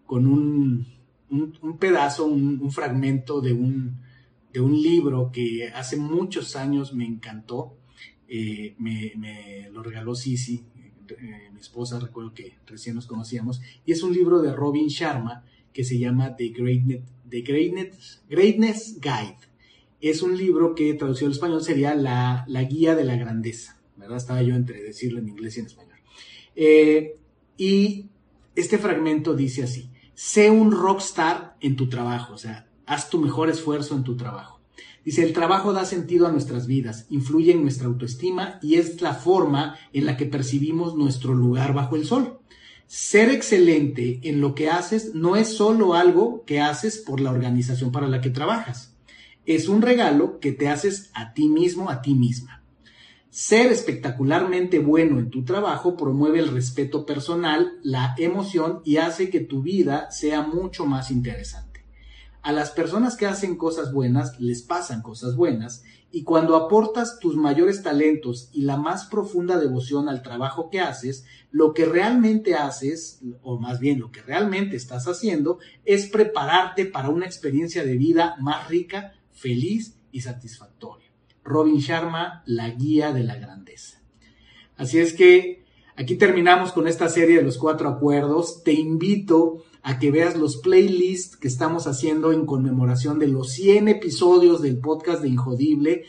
con 0.06 0.26
un, 0.26 0.86
un, 1.30 1.78
pedazo, 1.78 2.26
un, 2.26 2.70
fragmento 2.72 3.40
de 3.40 3.52
un, 3.52 4.00
de 4.52 4.60
un 4.60 4.72
libro 4.80 5.30
que 5.32 5.68
hace 5.68 5.96
muchos 5.96 6.56
años 6.56 6.94
me 6.94 7.04
encantó. 7.04 7.76
Eh, 8.28 8.74
me, 8.78 9.68
lo 9.70 9.82
regaló 9.82 10.14
Sisi, 10.14 10.64
eh, 11.08 11.50
mi 11.52 11.60
esposa, 11.60 12.00
recuerdo 12.00 12.34
que 12.34 12.54
recién 12.66 12.96
nos 12.96 13.06
conocíamos, 13.06 13.60
y 13.84 13.92
es 13.92 14.02
un 14.02 14.12
libro 14.12 14.42
de 14.42 14.52
Robin 14.52 14.88
Sharma 14.88 15.44
que 15.72 15.84
se 15.84 15.98
llama 15.98 16.34
The 16.34 16.48
Greatness, 16.48 17.02
The 17.28 17.42
Greatness, 17.42 18.24
Greatness 18.28 18.98
Guide 19.00 19.46
es 20.00 20.22
un 20.22 20.36
libro 20.36 20.74
que 20.74 20.94
traducido 20.94 21.26
al 21.26 21.32
español 21.32 21.62
sería 21.62 21.94
la, 21.94 22.44
guía 22.68 22.94
de 22.94 23.04
la 23.04 23.16
grandeza, 23.16 23.80
¿verdad? 23.96 24.18
Estaba 24.18 24.42
yo 24.42 24.54
entre 24.54 24.82
decirlo 24.82 25.18
en 25.18 25.28
inglés 25.28 25.56
y 25.56 25.60
en 25.60 25.66
español. 25.66 25.95
Eh, 26.56 27.16
y 27.56 28.06
este 28.54 28.78
fragmento 28.78 29.34
dice 29.34 29.62
así, 29.62 29.90
sé 30.14 30.50
un 30.50 30.72
rockstar 30.72 31.56
en 31.60 31.76
tu 31.76 31.88
trabajo, 31.88 32.34
o 32.34 32.38
sea, 32.38 32.66
haz 32.86 33.10
tu 33.10 33.20
mejor 33.20 33.48
esfuerzo 33.50 33.94
en 33.94 34.02
tu 34.02 34.16
trabajo. 34.16 34.60
Dice, 35.04 35.22
el 35.22 35.32
trabajo 35.32 35.72
da 35.72 35.84
sentido 35.84 36.26
a 36.26 36.32
nuestras 36.32 36.66
vidas, 36.66 37.06
influye 37.10 37.52
en 37.52 37.62
nuestra 37.62 37.86
autoestima 37.86 38.58
y 38.60 38.74
es 38.74 39.00
la 39.00 39.14
forma 39.14 39.76
en 39.92 40.04
la 40.04 40.16
que 40.16 40.26
percibimos 40.26 40.96
nuestro 40.96 41.32
lugar 41.32 41.74
bajo 41.74 41.94
el 41.94 42.04
sol. 42.04 42.40
Ser 42.88 43.30
excelente 43.30 44.20
en 44.24 44.40
lo 44.40 44.54
que 44.54 44.68
haces 44.68 45.14
no 45.14 45.36
es 45.36 45.48
solo 45.48 45.94
algo 45.94 46.44
que 46.44 46.60
haces 46.60 46.98
por 46.98 47.20
la 47.20 47.30
organización 47.30 47.92
para 47.92 48.08
la 48.08 48.20
que 48.20 48.30
trabajas 48.30 48.96
es 49.46 49.68
un 49.68 49.80
regalo 49.80 50.40
que 50.40 50.52
te 50.52 50.68
haces 50.68 51.10
a 51.14 51.32
ti 51.32 51.48
mismo, 51.48 51.88
a 51.88 52.02
ti 52.02 52.14
misma. 52.14 52.55
Ser 53.38 53.70
espectacularmente 53.70 54.78
bueno 54.78 55.18
en 55.18 55.28
tu 55.28 55.44
trabajo 55.44 55.94
promueve 55.94 56.38
el 56.38 56.48
respeto 56.48 57.04
personal, 57.04 57.78
la 57.82 58.14
emoción 58.16 58.80
y 58.82 58.96
hace 58.96 59.28
que 59.28 59.40
tu 59.40 59.60
vida 59.60 60.10
sea 60.10 60.40
mucho 60.40 60.86
más 60.86 61.10
interesante. 61.10 61.84
A 62.40 62.52
las 62.52 62.70
personas 62.70 63.14
que 63.14 63.26
hacen 63.26 63.56
cosas 63.56 63.92
buenas 63.92 64.40
les 64.40 64.62
pasan 64.62 65.02
cosas 65.02 65.36
buenas 65.36 65.84
y 66.10 66.24
cuando 66.24 66.56
aportas 66.56 67.18
tus 67.18 67.36
mayores 67.36 67.82
talentos 67.82 68.48
y 68.54 68.62
la 68.62 68.78
más 68.78 69.04
profunda 69.04 69.58
devoción 69.58 70.08
al 70.08 70.22
trabajo 70.22 70.70
que 70.70 70.80
haces, 70.80 71.26
lo 71.50 71.74
que 71.74 71.84
realmente 71.84 72.54
haces, 72.54 73.20
o 73.42 73.60
más 73.60 73.80
bien 73.80 74.00
lo 74.00 74.10
que 74.10 74.22
realmente 74.22 74.76
estás 74.76 75.08
haciendo, 75.08 75.58
es 75.84 76.06
prepararte 76.06 76.86
para 76.86 77.10
una 77.10 77.26
experiencia 77.26 77.84
de 77.84 77.98
vida 77.98 78.36
más 78.40 78.66
rica, 78.68 79.12
feliz 79.30 79.98
y 80.10 80.22
satisfactorio. 80.22 81.05
Robin 81.46 81.78
Sharma, 81.78 82.42
la 82.46 82.70
guía 82.70 83.12
de 83.12 83.24
la 83.24 83.36
grandeza. 83.36 84.02
Así 84.76 84.98
es 84.98 85.14
que 85.14 85.64
aquí 85.96 86.16
terminamos 86.16 86.72
con 86.72 86.88
esta 86.88 87.08
serie 87.08 87.36
de 87.36 87.42
los 87.42 87.56
cuatro 87.56 87.88
acuerdos. 87.88 88.62
Te 88.62 88.72
invito 88.72 89.64
a 89.82 89.98
que 89.98 90.10
veas 90.10 90.36
los 90.36 90.58
playlists 90.58 91.36
que 91.36 91.48
estamos 91.48 91.86
haciendo 91.86 92.32
en 92.32 92.44
conmemoración 92.44 93.18
de 93.18 93.28
los 93.28 93.52
100 93.52 93.88
episodios 93.88 94.60
del 94.60 94.78
podcast 94.78 95.22
de 95.22 95.28
Injodible 95.28 96.04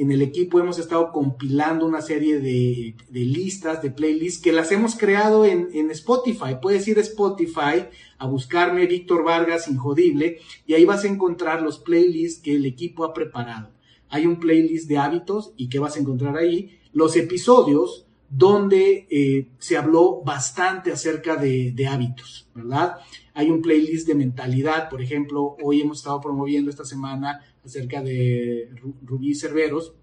en 0.00 0.10
el 0.12 0.22
equipo 0.22 0.58
hemos 0.58 0.78
estado 0.78 1.12
compilando 1.12 1.84
una 1.84 2.00
serie 2.00 2.40
de, 2.40 2.94
listas, 3.10 3.82
de 3.82 3.90
playlists 3.90 4.40
que 4.40 4.50
las 4.50 4.72
hemos 4.72 4.96
creado 4.96 5.44
en, 5.44 5.90
Spotify. 5.90 6.56
Puedes 6.62 6.88
ir 6.88 6.96
a 6.96 7.02
Spotify 7.02 7.84
a 8.16 8.26
buscarme 8.26 8.86
Víctor 8.86 9.24
Vargas 9.24 9.68
Injodible 9.68 10.38
y 10.66 10.72
ahí 10.72 10.86
vas 10.86 11.04
a 11.04 11.08
encontrar 11.08 11.60
los 11.60 11.80
playlists 11.80 12.40
que 12.40 12.54
el 12.54 12.64
equipo 12.64 13.04
ha 13.04 13.12
preparado. 13.12 13.68
Hay 14.10 14.26
un 14.26 14.38
playlist 14.38 14.88
de 14.88 14.98
hábitos 14.98 15.52
y 15.56 15.68
que 15.68 15.78
vas 15.78 15.96
a 15.96 16.00
encontrar 16.00 16.36
ahí 16.36 16.78
los 16.92 17.16
episodios 17.16 18.06
donde 18.30 19.08
eh, 19.10 19.48
se 19.58 19.76
habló 19.76 20.22
bastante 20.22 20.92
acerca 20.92 21.36
de, 21.36 21.74
hábitos, 21.88 22.48
¿verdad? 22.54 22.96
Hay 23.34 23.50
un 23.50 23.60
playlist 23.60 24.06
de 24.06 24.14
mentalidad, 24.14 24.88
por 24.88 25.02
ejemplo, 25.02 25.56
hoy 25.62 25.80
hemos 25.80 25.98
estado 25.98 26.20
promoviendo 26.20 26.70
esta 26.70 26.84
semana 26.84 27.40
acerca 27.64 28.02
de 28.02 28.70
Rubí 29.04 29.34
Cerveros 29.34 29.94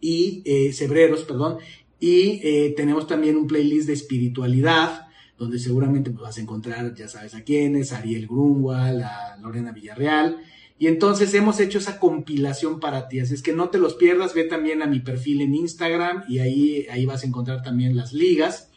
y 0.00 0.42
eh, 0.44 0.72
Cebreros, 0.72 1.22
perdón, 1.22 1.58
y 2.00 2.40
eh, 2.42 2.74
tenemos 2.76 3.06
también 3.06 3.36
un 3.36 3.46
playlist 3.46 3.86
de 3.86 3.94
espiritualidad, 3.94 5.06
donde 5.38 5.58
seguramente 5.58 6.10
vas 6.10 6.36
a 6.36 6.40
encontrar, 6.40 6.94
ya 6.94 7.08
sabes 7.08 7.34
a 7.34 7.42
quiénes, 7.42 7.92
Ariel 7.92 8.26
Grunwald, 8.26 9.02
a 9.02 9.36
Lorena 9.40 9.72
Villarreal, 9.72 10.38
y 10.84 10.86
entonces 10.86 11.32
hemos 11.32 11.60
hecho 11.60 11.78
esa 11.78 11.98
compilación 11.98 12.78
para 12.78 13.08
ti. 13.08 13.18
Así 13.18 13.32
es 13.32 13.40
que 13.40 13.54
no 13.54 13.70
te 13.70 13.78
los 13.78 13.94
pierdas, 13.94 14.34
ve 14.34 14.44
también 14.44 14.82
a 14.82 14.86
mi 14.86 15.00
perfil 15.00 15.40
en 15.40 15.54
Instagram 15.54 16.24
y 16.28 16.40
ahí, 16.40 16.86
ahí 16.90 17.06
vas 17.06 17.22
a 17.22 17.26
encontrar 17.26 17.62
también 17.62 17.96
las 17.96 18.12
ligas. 18.12 18.70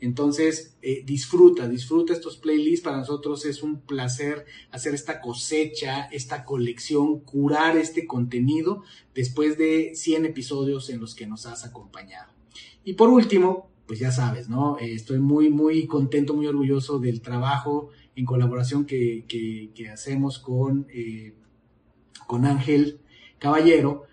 Entonces, 0.00 0.76
eh, 0.82 1.04
disfruta, 1.06 1.68
disfruta 1.68 2.12
estos 2.12 2.38
playlists. 2.38 2.82
Para 2.82 2.96
nosotros 2.96 3.46
es 3.46 3.62
un 3.62 3.82
placer 3.82 4.46
hacer 4.72 4.94
esta 4.94 5.20
cosecha, 5.20 6.06
esta 6.06 6.44
colección, 6.44 7.20
curar 7.20 7.76
este 7.76 8.04
contenido 8.04 8.82
después 9.14 9.56
de 9.56 9.92
100 9.94 10.24
episodios 10.24 10.90
en 10.90 11.00
los 11.00 11.14
que 11.14 11.28
nos 11.28 11.46
has 11.46 11.64
acompañado. 11.64 12.32
Y 12.84 12.94
por 12.94 13.10
último, 13.10 13.70
pues 13.86 14.00
ya 14.00 14.10
sabes, 14.10 14.48
¿no? 14.48 14.76
Eh, 14.80 14.92
estoy 14.92 15.20
muy, 15.20 15.50
muy 15.50 15.86
contento, 15.86 16.34
muy 16.34 16.48
orgulloso 16.48 16.98
del 16.98 17.20
trabajo 17.20 17.90
en 18.16 18.24
colaboración 18.24 18.86
que, 18.86 19.24
que, 19.28 19.88
hacemos 19.88 20.40
con, 20.40 20.88
eh, 20.92 21.34
con 22.26 22.44
Ángel 22.46 23.00
Caballero, 23.38 24.04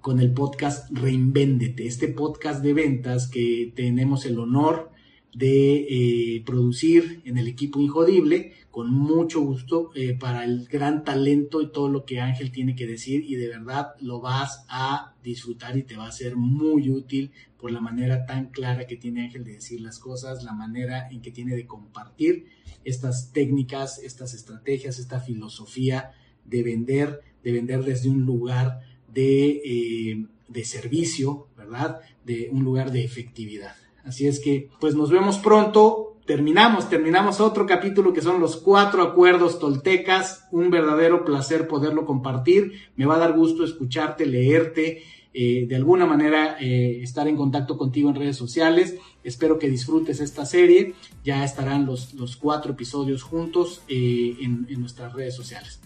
con 0.00 0.20
el 0.20 0.32
podcast 0.32 0.90
Reinvéndete, 0.90 1.86
este 1.86 2.08
podcast 2.08 2.62
de 2.62 2.74
ventas 2.74 3.28
que 3.28 3.72
tenemos 3.74 4.26
el 4.26 4.38
honor 4.38 4.90
de 5.34 5.86
eh, 5.88 6.42
producir 6.44 7.22
en 7.24 7.38
el 7.38 7.48
equipo 7.48 7.80
Injodible, 7.80 8.52
con 8.70 8.92
mucho 8.92 9.40
gusto 9.40 9.90
eh, 9.94 10.16
para 10.18 10.44
el 10.44 10.66
gran 10.66 11.04
talento 11.04 11.60
y 11.60 11.72
todo 11.72 11.88
lo 11.88 12.04
que 12.04 12.20
Ángel 12.20 12.52
tiene 12.52 12.76
que 12.76 12.86
decir 12.86 13.24
y 13.26 13.34
de 13.36 13.48
verdad 13.48 13.94
lo 14.00 14.20
vas 14.20 14.64
a 14.68 15.14
disfrutar 15.22 15.76
y 15.76 15.82
te 15.82 15.96
va 15.96 16.06
a 16.06 16.12
ser 16.12 16.36
muy 16.36 16.90
útil 16.90 17.32
por 17.58 17.72
la 17.72 17.80
manera 17.80 18.26
tan 18.26 18.50
clara 18.50 18.86
que 18.86 18.96
tiene 18.96 19.24
Ángel 19.24 19.44
de 19.44 19.54
decir 19.54 19.80
las 19.80 19.98
cosas, 19.98 20.44
la 20.44 20.52
manera 20.52 21.08
en 21.10 21.20
que 21.20 21.32
tiene 21.32 21.56
de 21.56 21.66
compartir 21.66 22.46
estas 22.84 23.32
técnicas, 23.32 23.98
estas 23.98 24.34
estrategias, 24.34 24.98
esta 24.98 25.18
filosofía 25.18 26.12
de 26.44 26.62
vender, 26.62 27.20
de 27.42 27.52
vender 27.52 27.84
desde 27.84 28.08
un 28.08 28.24
lugar 28.24 28.80
de, 29.12 29.62
eh, 29.64 30.26
de 30.48 30.64
servicio, 30.64 31.48
¿verdad? 31.56 32.00
De 32.24 32.48
un 32.52 32.64
lugar 32.64 32.90
de 32.90 33.04
efectividad. 33.04 33.74
Así 34.04 34.26
es 34.26 34.40
que, 34.40 34.68
pues 34.80 34.94
nos 34.94 35.10
vemos 35.10 35.38
pronto. 35.38 36.10
Terminamos, 36.26 36.88
terminamos 36.88 37.40
otro 37.40 37.66
capítulo 37.66 38.12
que 38.12 38.22
son 38.22 38.40
los 38.40 38.56
cuatro 38.56 39.02
acuerdos 39.02 39.58
toltecas. 39.58 40.46
Un 40.52 40.70
verdadero 40.70 41.24
placer 41.24 41.68
poderlo 41.68 42.04
compartir. 42.06 42.72
Me 42.96 43.06
va 43.06 43.16
a 43.16 43.18
dar 43.18 43.34
gusto 43.34 43.64
escucharte, 43.64 44.26
leerte, 44.26 45.02
eh, 45.32 45.66
de 45.66 45.76
alguna 45.76 46.06
manera 46.06 46.56
eh, 46.60 47.00
estar 47.02 47.28
en 47.28 47.36
contacto 47.36 47.76
contigo 47.76 48.08
en 48.08 48.16
redes 48.16 48.36
sociales. 48.36 48.96
Espero 49.22 49.58
que 49.58 49.68
disfrutes 49.68 50.20
esta 50.20 50.46
serie. 50.46 50.94
Ya 51.24 51.44
estarán 51.44 51.86
los, 51.86 52.14
los 52.14 52.36
cuatro 52.36 52.72
episodios 52.72 53.22
juntos 53.22 53.82
en, 53.88 54.66
en 54.68 54.80
nuestras 54.80 55.12
redes 55.12 55.34
sociales. 55.34 55.80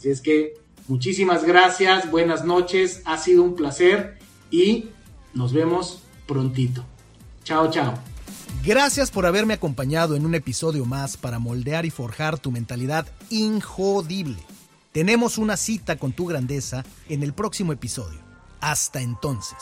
Así 0.00 0.08
es 0.08 0.22
que 0.22 0.54
muchísimas 0.88 1.44
gracias, 1.44 2.10
buenas 2.10 2.46
noches, 2.46 3.02
ha 3.04 3.18
sido 3.18 3.42
un 3.42 3.54
placer 3.54 4.16
y 4.50 4.86
nos 5.34 5.52
vemos 5.52 6.00
prontito. 6.26 6.82
Chao, 7.44 7.70
chao. 7.70 7.98
Gracias 8.64 9.10
por 9.10 9.26
haberme 9.26 9.52
acompañado 9.52 10.16
en 10.16 10.24
un 10.24 10.34
episodio 10.34 10.86
más 10.86 11.18
para 11.18 11.38
moldear 11.38 11.84
y 11.84 11.90
forjar 11.90 12.38
tu 12.38 12.50
mentalidad 12.50 13.08
injodible. 13.28 14.38
Tenemos 14.92 15.36
una 15.36 15.58
cita 15.58 15.96
con 15.96 16.12
tu 16.12 16.24
grandeza 16.24 16.82
en 17.10 17.22
el 17.22 17.34
próximo 17.34 17.74
episodio. 17.74 18.20
Hasta 18.62 19.02
entonces. 19.02 19.58